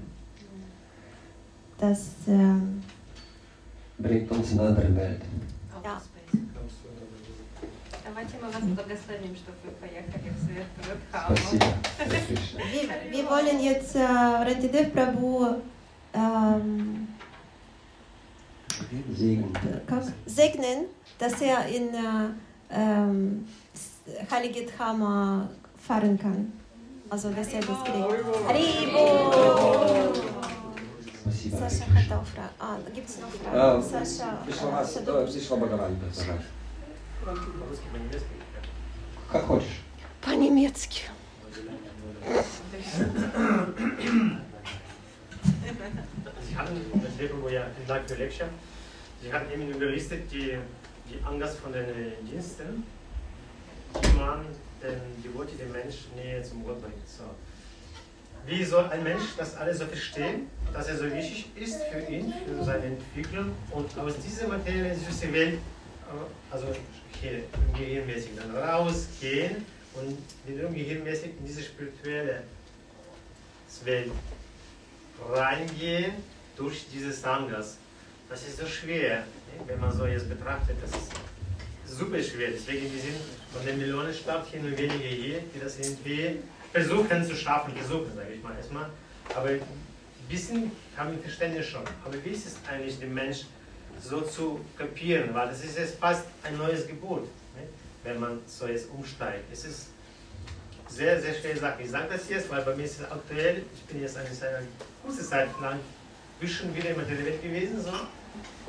[1.77, 2.81] Das ähm,
[3.97, 5.21] Bringt uns in andere Welt.
[5.83, 6.01] Ja.
[8.18, 11.36] Давайте мы вас благословим, чтобы вы поехали в свет Рудхаму.
[11.36, 11.64] Спасибо.
[11.98, 12.60] Харе Кришна.
[12.60, 15.56] wir, wir wollen jetzt äh, Rantidev Prabhu
[16.14, 17.08] ähm,
[19.16, 19.52] Segen.
[19.86, 20.86] как, segnen,
[21.18, 22.28] dass er in äh,
[22.70, 23.46] ähm,
[24.30, 25.48] Heilige Dhama
[25.86, 26.52] fahren kann.
[27.10, 28.48] Also, dass er das kriegt.
[28.48, 30.12] Haribo!
[31.22, 31.56] Спасибо.
[31.56, 32.00] Харе Саша Кришна.
[32.00, 32.50] хотел фразу.
[32.58, 33.82] А, gibt es noch Э, Fragen?
[33.82, 35.26] Саша, Вишварас- что э,
[39.30, 39.80] Как хочешь.
[40.20, 41.02] По-немецки.
[46.42, 48.48] Sie hatten, das wäre wohl ja in Live für Lecture,
[49.24, 50.58] Sie hatten eben überlistet die,
[51.08, 52.84] die Angst von den äh, Diensten,
[53.94, 54.44] die man
[54.82, 57.08] den Devotee, den Mensch näher zum Gott bringt.
[57.08, 57.24] So.
[58.46, 62.34] Wie soll ein Mensch das alles so verstehen, dass er so wichtig ist für ihn,
[62.46, 65.58] für seine Entwicklung und aus dieser materiellen süßen Welt, äh,
[66.51, 66.67] also
[67.21, 67.43] hier
[67.77, 72.43] Gehirnmäßig dann rausgehen und wiederum gehirnmäßig in diese spirituelle
[73.83, 74.11] Welt
[75.31, 76.13] reingehen
[76.55, 77.77] durch diese Sangas.
[78.29, 79.63] Das ist so schwer, ne?
[79.67, 80.77] wenn man so jetzt betrachtet.
[80.81, 81.11] Das ist
[81.85, 82.49] super schwer.
[82.51, 83.17] Deswegen wir sind
[83.51, 86.37] von der Millionenstadt hier nur wenige hier, die das irgendwie
[86.71, 87.73] versuchen zu schaffen.
[87.75, 88.89] Versuchen, sage ich mal erstmal.
[89.35, 89.61] Aber ein
[90.27, 91.83] bisschen haben wir Verständnis schon.
[92.05, 93.45] Aber wie ist es eigentlich, den Mensch
[94.01, 95.33] so zu kapieren?
[95.33, 97.23] Weil das ist jetzt fast ein neues Gebot,
[97.55, 97.67] ne?
[98.03, 99.45] wenn man so jetzt umsteigt.
[99.51, 99.87] Es ist
[100.87, 101.83] sehr, sehr schwere Sache.
[101.83, 104.67] Ich sage das jetzt, weil bei mir ist es aktuell, ich bin jetzt eine, eine
[105.03, 105.79] kurze Zeit lang
[106.39, 107.91] bisschen wieder in der Welt gewesen, so.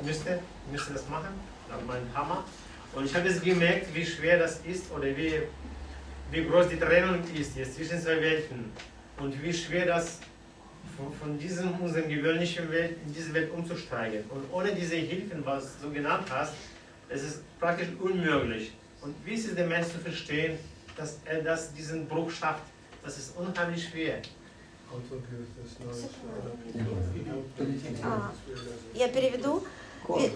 [0.03, 0.39] Müsste,
[0.71, 1.29] müsste das machen,
[1.69, 2.43] nach meinem Hammer.
[2.93, 5.41] Und ich habe jetzt gemerkt, wie schwer das ist oder wie,
[6.31, 8.71] wie groß die Trennung ist jetzt zwischen zwei Welten.
[9.17, 10.19] Und wie schwer das
[11.00, 14.24] von, von diesem unseren gewöhnlichen Welt in diese Welt umzusteigen.
[14.30, 16.52] Und ohne diese Hilfen, was du genannt hast,
[17.08, 18.72] es ist praktisch unmöglich.
[19.02, 20.58] Und wie ist es dem Menschen zu verstehen,
[20.96, 22.62] dass er das, diesen Bruch schafft?
[23.04, 24.20] Das ist unheimlich schwer.
[28.02, 28.32] А,
[28.94, 29.64] я переведу.
[30.08, 30.30] Ви-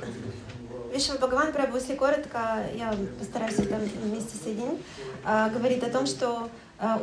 [0.92, 4.80] Вишва Бхагаван Прабhu, если коротко, я постараюсь это вместе соединить,
[5.24, 6.50] а, говорит о том, что а,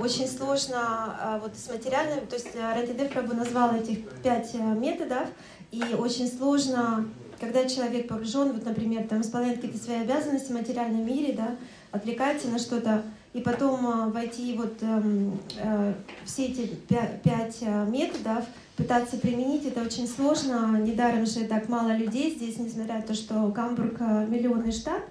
[0.00, 5.28] очень сложно а, вот с материальным, то есть Ратидев Прабhu назвал этих пять методов,
[5.70, 7.08] и очень сложно,
[7.40, 11.56] когда человек погружен, вот, например, там исполняет какие-то свои обязанности в материальном мире, да,
[11.90, 13.02] отвлекается на что-то,
[13.32, 15.94] и потом войти вот эм, э,
[16.26, 18.44] все эти пя- пять методов,
[18.76, 20.78] пытаться применить, это очень сложно.
[20.78, 25.02] Недаром же так мало людей здесь, несмотря на то, что Гамбург миллионный штат.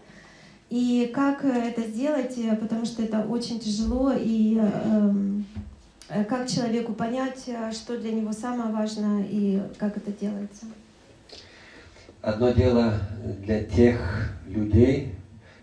[0.72, 5.46] И как э, это сделать, э, потому что это очень тяжело, и эм,
[6.08, 10.68] э, как человеку понять, э, что для него самое важное и как это делается.
[12.22, 13.02] Одно дело
[13.44, 15.14] для тех людей,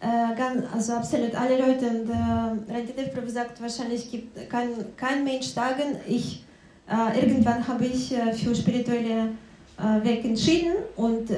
[0.00, 1.86] äh, also absolut alle Leute.
[1.86, 6.38] Und äh, Raditev Prabhu sagt, wahrscheinlich gibt, kann kein Mensch sagen, ich, äh,
[6.88, 9.32] irgendwann habe ich äh, für spirituelle
[9.78, 11.36] äh, Weg entschieden und äh,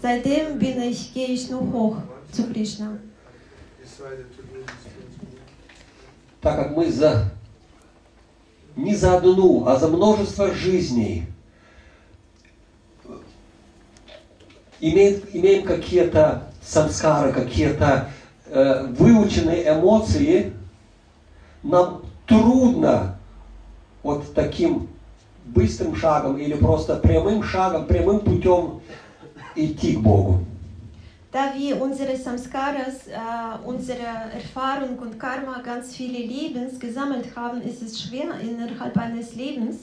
[0.00, 1.96] seitdem bin ich, gehe ich nur hoch
[2.32, 2.98] zu Krishna.
[6.40, 7.30] так как мы за
[8.76, 11.26] не за одну, а за множество жизней
[14.80, 18.10] имеем, имеем какие-то самскары, какие-то
[18.46, 20.54] э, выученные эмоции,
[21.62, 23.18] нам трудно
[24.02, 24.88] вот таким
[25.46, 28.80] быстрым шагом или просто прямым шагом, прямым путем
[29.54, 30.44] идти к Богу.
[31.32, 34.02] Da wir unsere Samskaras, äh, unsere
[34.34, 39.76] Erfahrung und Karma ganz viele Lebens gesammelt haben, ist es schwer innerhalb eines Lebens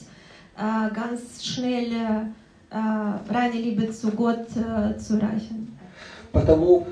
[0.58, 5.78] äh, ganz schnell äh, äh, reine Liebe zu Gott äh, zu erreichen.
[6.34, 6.86] Потому,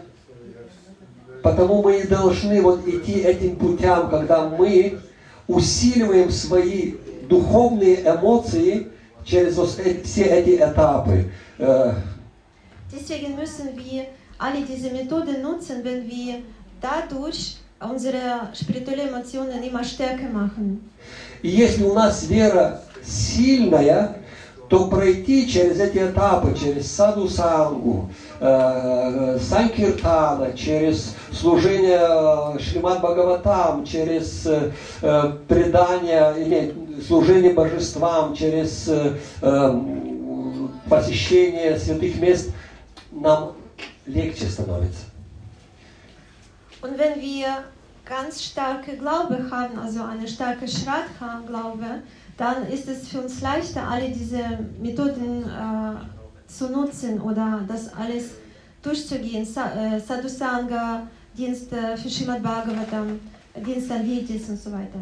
[1.44, 5.00] потому мы и должны вот идти этим путям, когда мы
[5.48, 6.94] усиливаем свои
[7.28, 8.88] духовные эмоции
[9.24, 11.32] через э- все эти этапы.
[11.60, 11.94] Э,
[12.92, 14.06] Deswegen müssen wir
[14.38, 16.36] alle diese Methoden nutzen, wenn wir
[16.82, 20.80] dadurch unsere spirituellen Emotionen immer stärker machen.
[21.42, 24.18] И если у нас вера сильная,
[24.70, 28.10] то пройти через эти этапы, через саду сангу,
[28.40, 34.72] э, санкиртана, через служение э, Шримад Бхагаватам, через э,
[35.02, 39.82] э, предание, или служение божествам, через э, э,
[40.90, 42.52] посещение святых мест,
[43.12, 43.54] нам
[44.06, 45.06] легче становится.
[46.82, 47.64] Und wenn wir
[48.06, 52.04] ganz starke Glaube haben, also eine starke Shraddha-Glaube,
[52.38, 56.15] dann ist es für uns leichter, alle diese Methoden äh,
[56.48, 58.32] zu nutzen oder das alles
[58.82, 59.44] durchzugehen.
[59.44, 61.08] Äh, Sadhusanga,
[61.38, 63.20] Dienst äh, für Srimad Bhagavatam,
[63.66, 65.00] Dienst an Vedas und so weiter.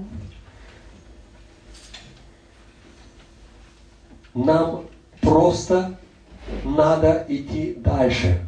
[4.34, 4.86] Нам
[5.22, 5.96] просто
[6.64, 8.42] надо идти дальше.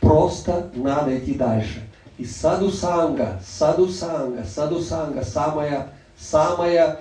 [0.00, 1.82] Просто надо идти дальше.
[2.18, 5.88] И саду санга, саду санга, саду санга самая,
[6.18, 7.00] самая,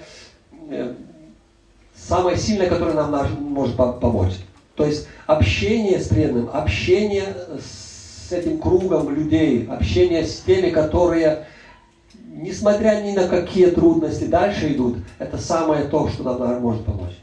[0.70, 0.94] э,
[1.96, 4.34] самая сильная, которая нам может по- помочь.
[4.76, 11.48] То есть общение с преданным, общение с этим кругом людей, общение с теми, которые,
[12.14, 17.14] несмотря ни на какие трудности, дальше идут, это самое то, что нам наверное, может помочь.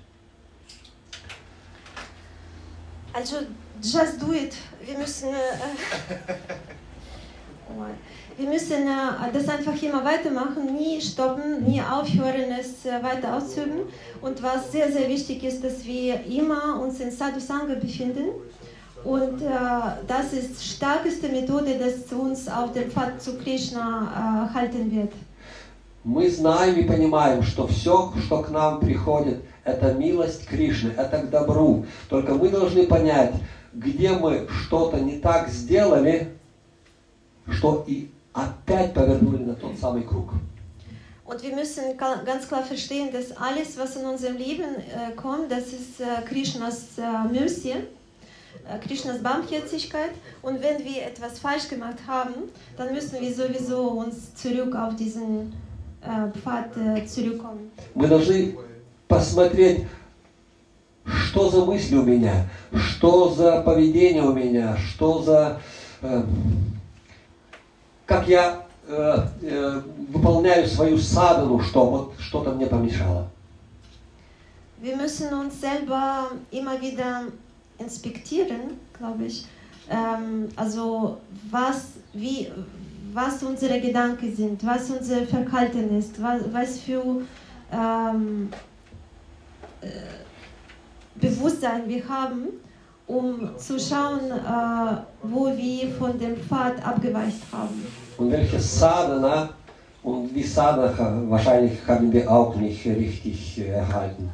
[3.15, 3.47] Also,
[3.83, 4.55] just do it.
[4.87, 6.35] Wir müssen, äh,
[8.39, 13.83] wir müssen äh, das einfach immer weitermachen, nie stoppen, nie aufhören, es äh, weiter auszuüben.
[14.21, 18.29] Und was sehr, sehr wichtig ist, dass wir immer uns in Sadhu Sangha befinden.
[19.05, 19.49] Und äh,
[20.07, 25.13] das ist starkeste Methode, das uns auf dem Pfad zu Krishna äh, halten wird.
[26.05, 31.31] Мы знаем и понимаем, что все, что к нам приходит, это милость Кришны, это к
[31.31, 31.87] добру.
[32.09, 33.35] Только мы должны понять,
[33.73, 36.33] где мы что-то не так сделали,
[37.49, 40.31] что и опять повернули на тот самый круг.
[41.25, 45.51] Und wir müssen ga- ganz klar verstehen, dass alles, was in unserem Leben äh, kommt,
[45.51, 50.11] das ist äh, Krishnas äh, Mercy, äh, Krishnas Barmherzigkeit.
[50.43, 52.35] Und wenn wir etwas falsch gemacht haben,
[52.77, 55.53] dann müssen wir sowieso uns zurück auf diesen
[56.03, 57.71] äh, Pfad äh, zurückkommen.
[57.95, 58.55] Мы должны
[59.09, 59.87] посмотреть,
[61.29, 62.47] что за мысли у меня,
[62.77, 65.61] что за поведение у меня, что за...
[68.12, 73.30] э, как я э, э, выполняю свою садану, что вот что-то мне помешало.
[74.80, 77.24] Wir müssen uns selber immer wieder
[77.80, 79.46] inspektieren, glaube ich.
[79.90, 81.18] Ähm, also
[81.50, 82.52] was, wie,
[83.14, 87.22] was unsere Gedanken sind, was unser Verhalten ist, was, was für
[87.72, 88.50] ähm,
[89.82, 89.88] äh,
[91.16, 92.48] Bewusstsein wir haben,
[93.08, 97.88] um zu schauen, äh, wo wir von dem Pfad abgeweicht haben.
[98.19, 99.51] Und welche Sadhana
[100.03, 104.31] und die Sadhana wahrscheinlich haben wir auch nicht richtig äh, erhalten.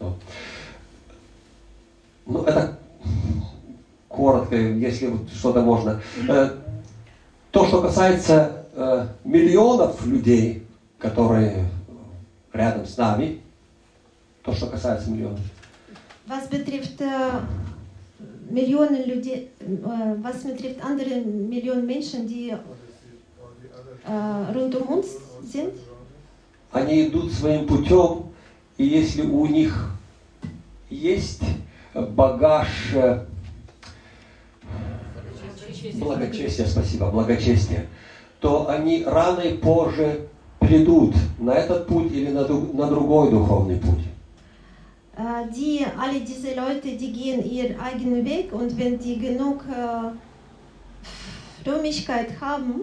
[0.00, 0.14] So.
[2.26, 2.78] Ну, это
[4.08, 6.00] коротко, если что-то можно.
[6.28, 6.50] Э,
[7.50, 10.66] То, что касается э, миллионов людей,
[10.98, 11.64] которые
[12.52, 13.40] рядом с нами,
[14.44, 15.40] то, что касается миллионов,
[16.26, 17.00] Was betrifft
[18.50, 19.46] Millionen Leute, äh,
[20.22, 22.54] was betrifft andere Millionen Menschen, die
[24.54, 25.06] rund um uns
[25.44, 25.74] sind,
[26.72, 28.30] они идут своим путем,
[28.76, 29.90] и если у них
[30.90, 31.42] есть
[31.94, 33.24] багаж э,
[35.94, 37.88] благочестие, спасибо, благочестие,
[38.40, 44.07] то они rано и позже придут на этот путь или на, на другой духовный путь.
[45.17, 50.09] Äh, die, alle diese Leute, die gehen ihren eigenen Weg und wenn die genug äh,
[51.63, 52.81] Frömmigkeit haben,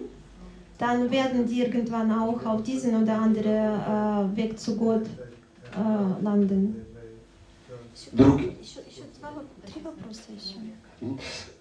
[0.79, 6.77] dann werden die irgendwann auch auf diesen oder anderen äh, Weg zu Gott äh, landen.
[8.13, 10.57] Друг- Еще, еще два, воп- три вопроса еще.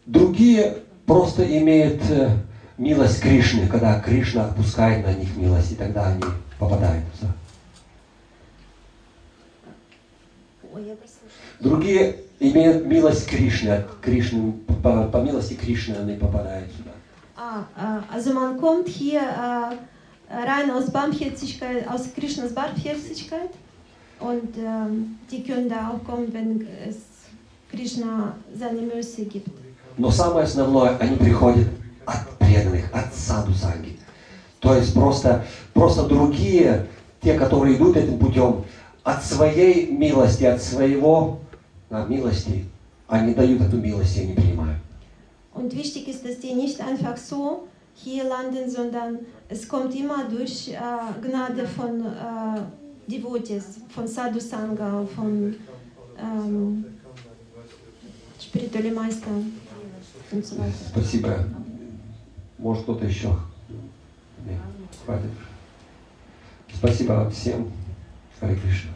[0.06, 2.30] Другие просто имеют э,
[2.78, 6.24] милость Кришны, когда Кришна отпускает на них милость, и тогда они
[6.58, 7.04] попадают.
[7.14, 7.20] в
[11.61, 14.53] Другие имеют милость Кришны, Кришны,
[14.83, 16.91] по, по милости Кришны они попадают сюда.
[17.37, 19.75] Ah, äh, also man kommt hier äh,
[20.31, 23.51] rein aus Barmherzigkeit, aus Krishnas Barmherzigkeit
[24.21, 26.97] und ähm, die können da auch kommen, wenn es
[27.71, 29.49] Krishna seine Mercy gibt.
[29.97, 31.69] Но самое основное, они приходят
[32.05, 33.97] от преданных, от саду санги.
[34.61, 36.87] То есть просто, просто другие,
[37.21, 38.65] те, которые идут этим путем,
[39.05, 41.39] от своей милости, от своего
[41.91, 42.65] а, милости,
[43.07, 44.79] они дают эту милость и не принимают.
[45.53, 50.69] Und wichtig ist, dass die nicht einfach so hier landen, sondern es kommt immer durch
[50.69, 50.79] äh,
[51.23, 52.61] Gnade von äh,
[53.07, 55.55] Devotees, von Sadhu Sangha, von
[56.19, 56.85] ähm,
[58.41, 59.53] spirituellen Meistern
[60.33, 60.73] und so weiter.
[60.91, 61.45] Спасибо.
[62.59, 63.29] Может кто-то еще?
[64.45, 64.59] Нет,
[65.05, 65.31] хватит.
[66.73, 67.71] Спасибо всем.
[68.45, 68.91] Харе Кришна.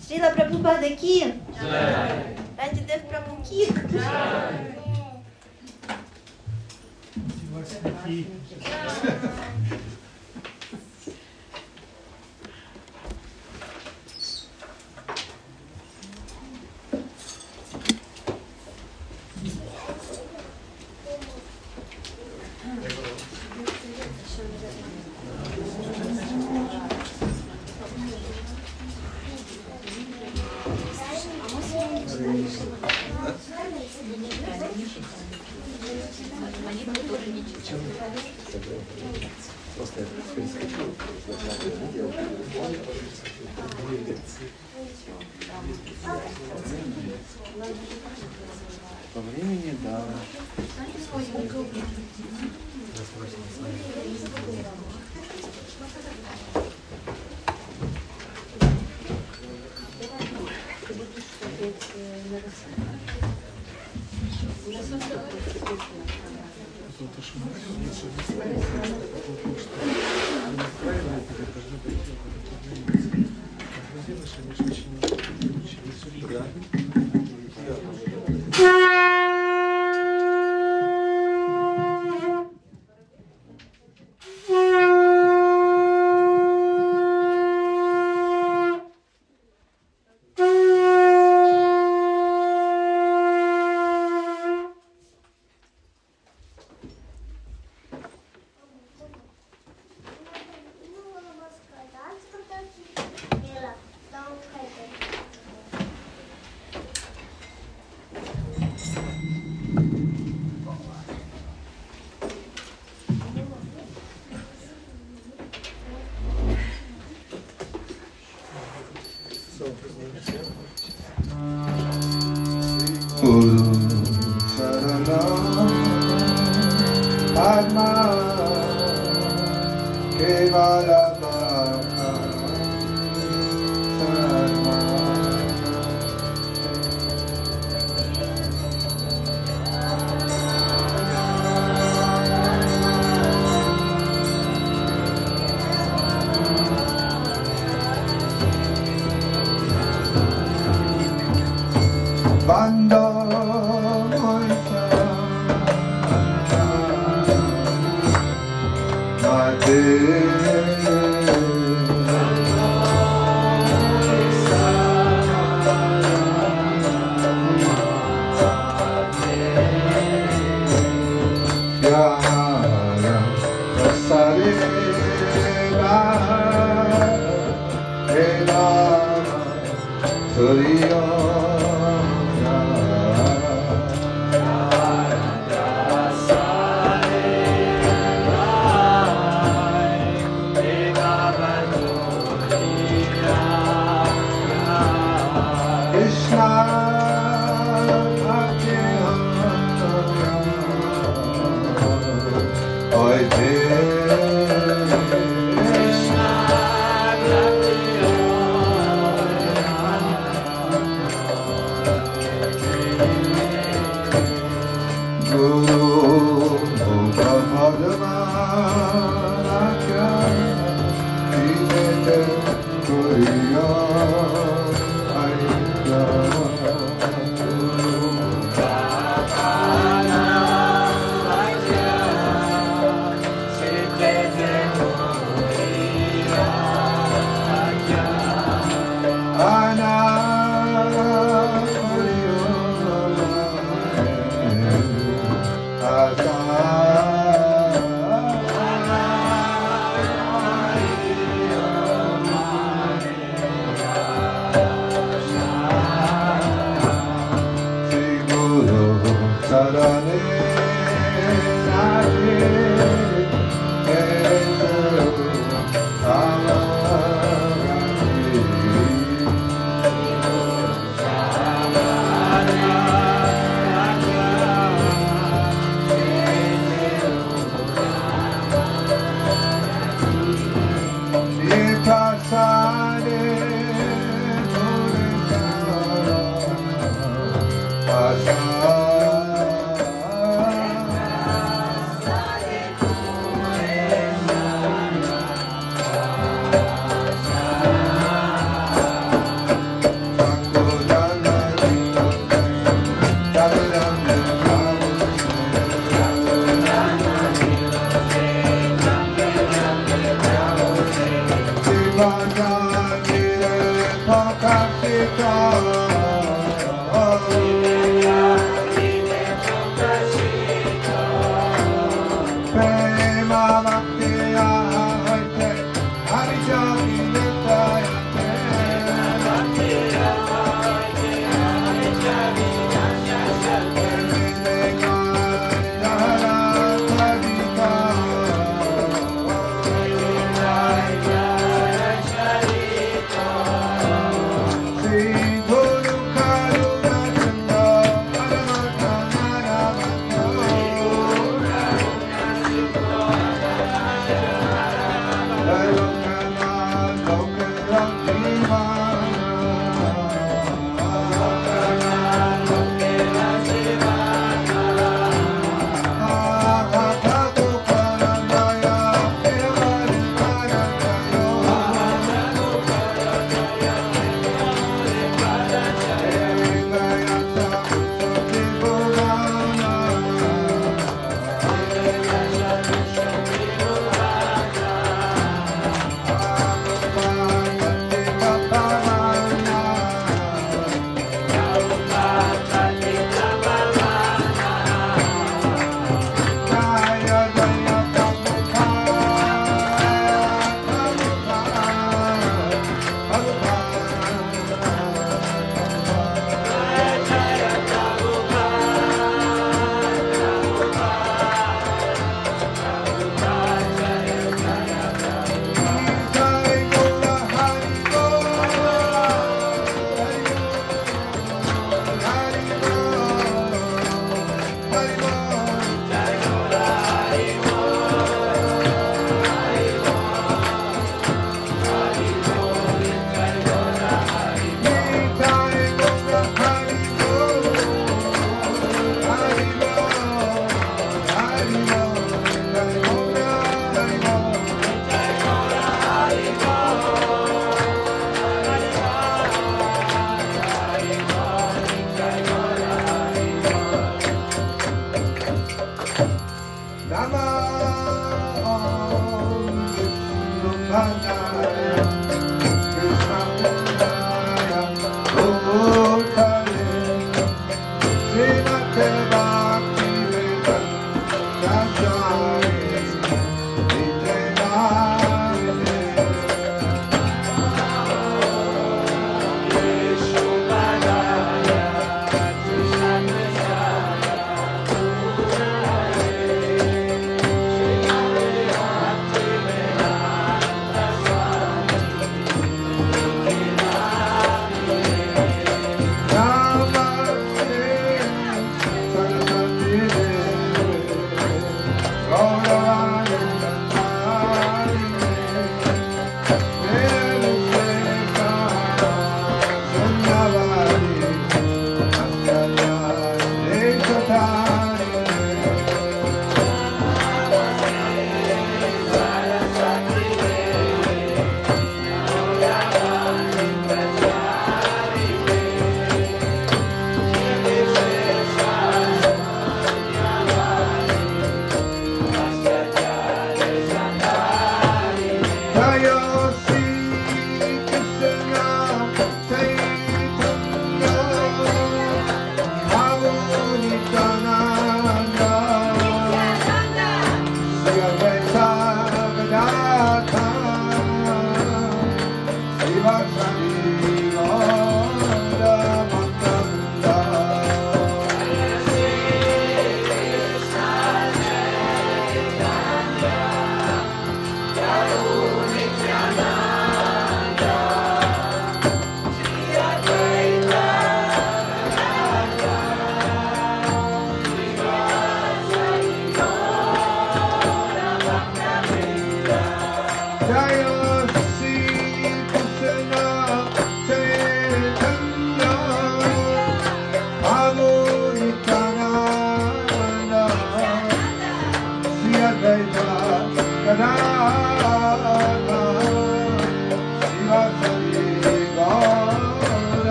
[0.00, 1.34] Srila Prabhupada ki?
[2.58, 3.68] Rantidev Prabhu ki?
[7.52, 7.60] По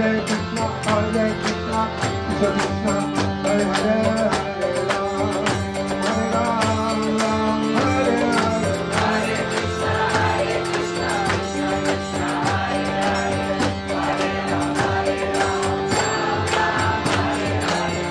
[0.00, 1.80] Hare Krishna, Hare Krishna,
[2.24, 2.94] Krishna Krishna,
[3.44, 4.30] Hare Hare.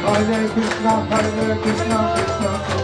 [0.06, 2.78] Hare Krishna, Hare Krishna, Krishna Krishna.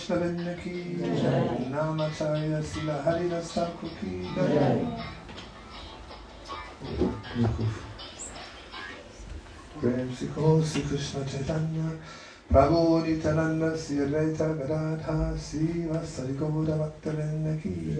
[0.00, 0.96] ki
[1.70, 4.80] namataya sila hari nastaku ki jai
[9.80, 10.60] Prem Sikho
[12.50, 17.94] Bhavoni Tananda Sireta Radha Siva Sarigoda Bhaktarenda Ki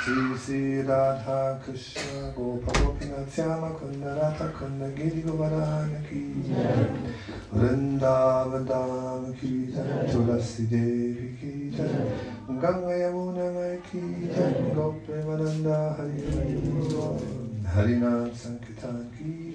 [0.00, 6.22] Sri Sri Radha Krishna Gopa Gopinath Syama Kunda Radha Kunda Giri Govardhana Ki
[7.52, 9.74] Vrindavadam Ki
[10.06, 11.76] Tulasi Devi Ki
[12.60, 13.98] Ganga Yamuna Ki
[14.72, 19.54] Gopi Mananda Hari Hari Harinam Sankirtan Ki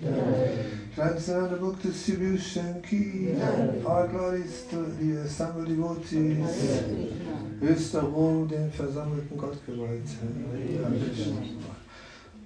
[0.95, 3.34] Transarana Bhakta Sibhushan Ki
[3.85, 6.84] All glories to the assembled devotees.
[7.60, 10.10] Höchster Ruhm den versammelten Gottgewalt.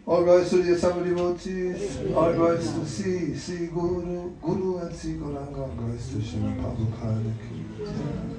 [0.06, 2.00] All glories to the assembled devotees.
[2.16, 5.64] All glories to Sri, Sri Guru, Guru and Sri Goranga.
[5.64, 8.37] All glories to Sri Prabhupada Ki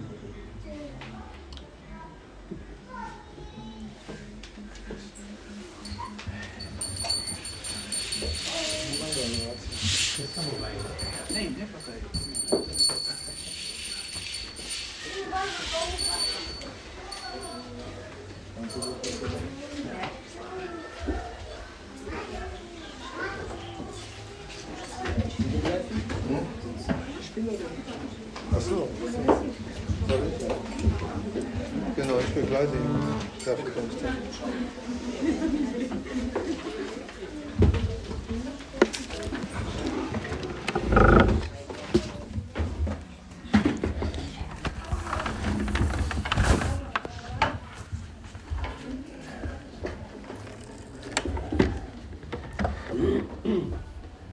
[10.38, 10.44] Hm?
[10.44, 10.76] した方がいい。
[11.34, 11.88] Nein, der passt
[28.52, 28.88] Achso.
[31.96, 32.98] Genau, ich begleite ihn.
[33.44, 34.00] Dafür kommst
[36.34, 36.47] du.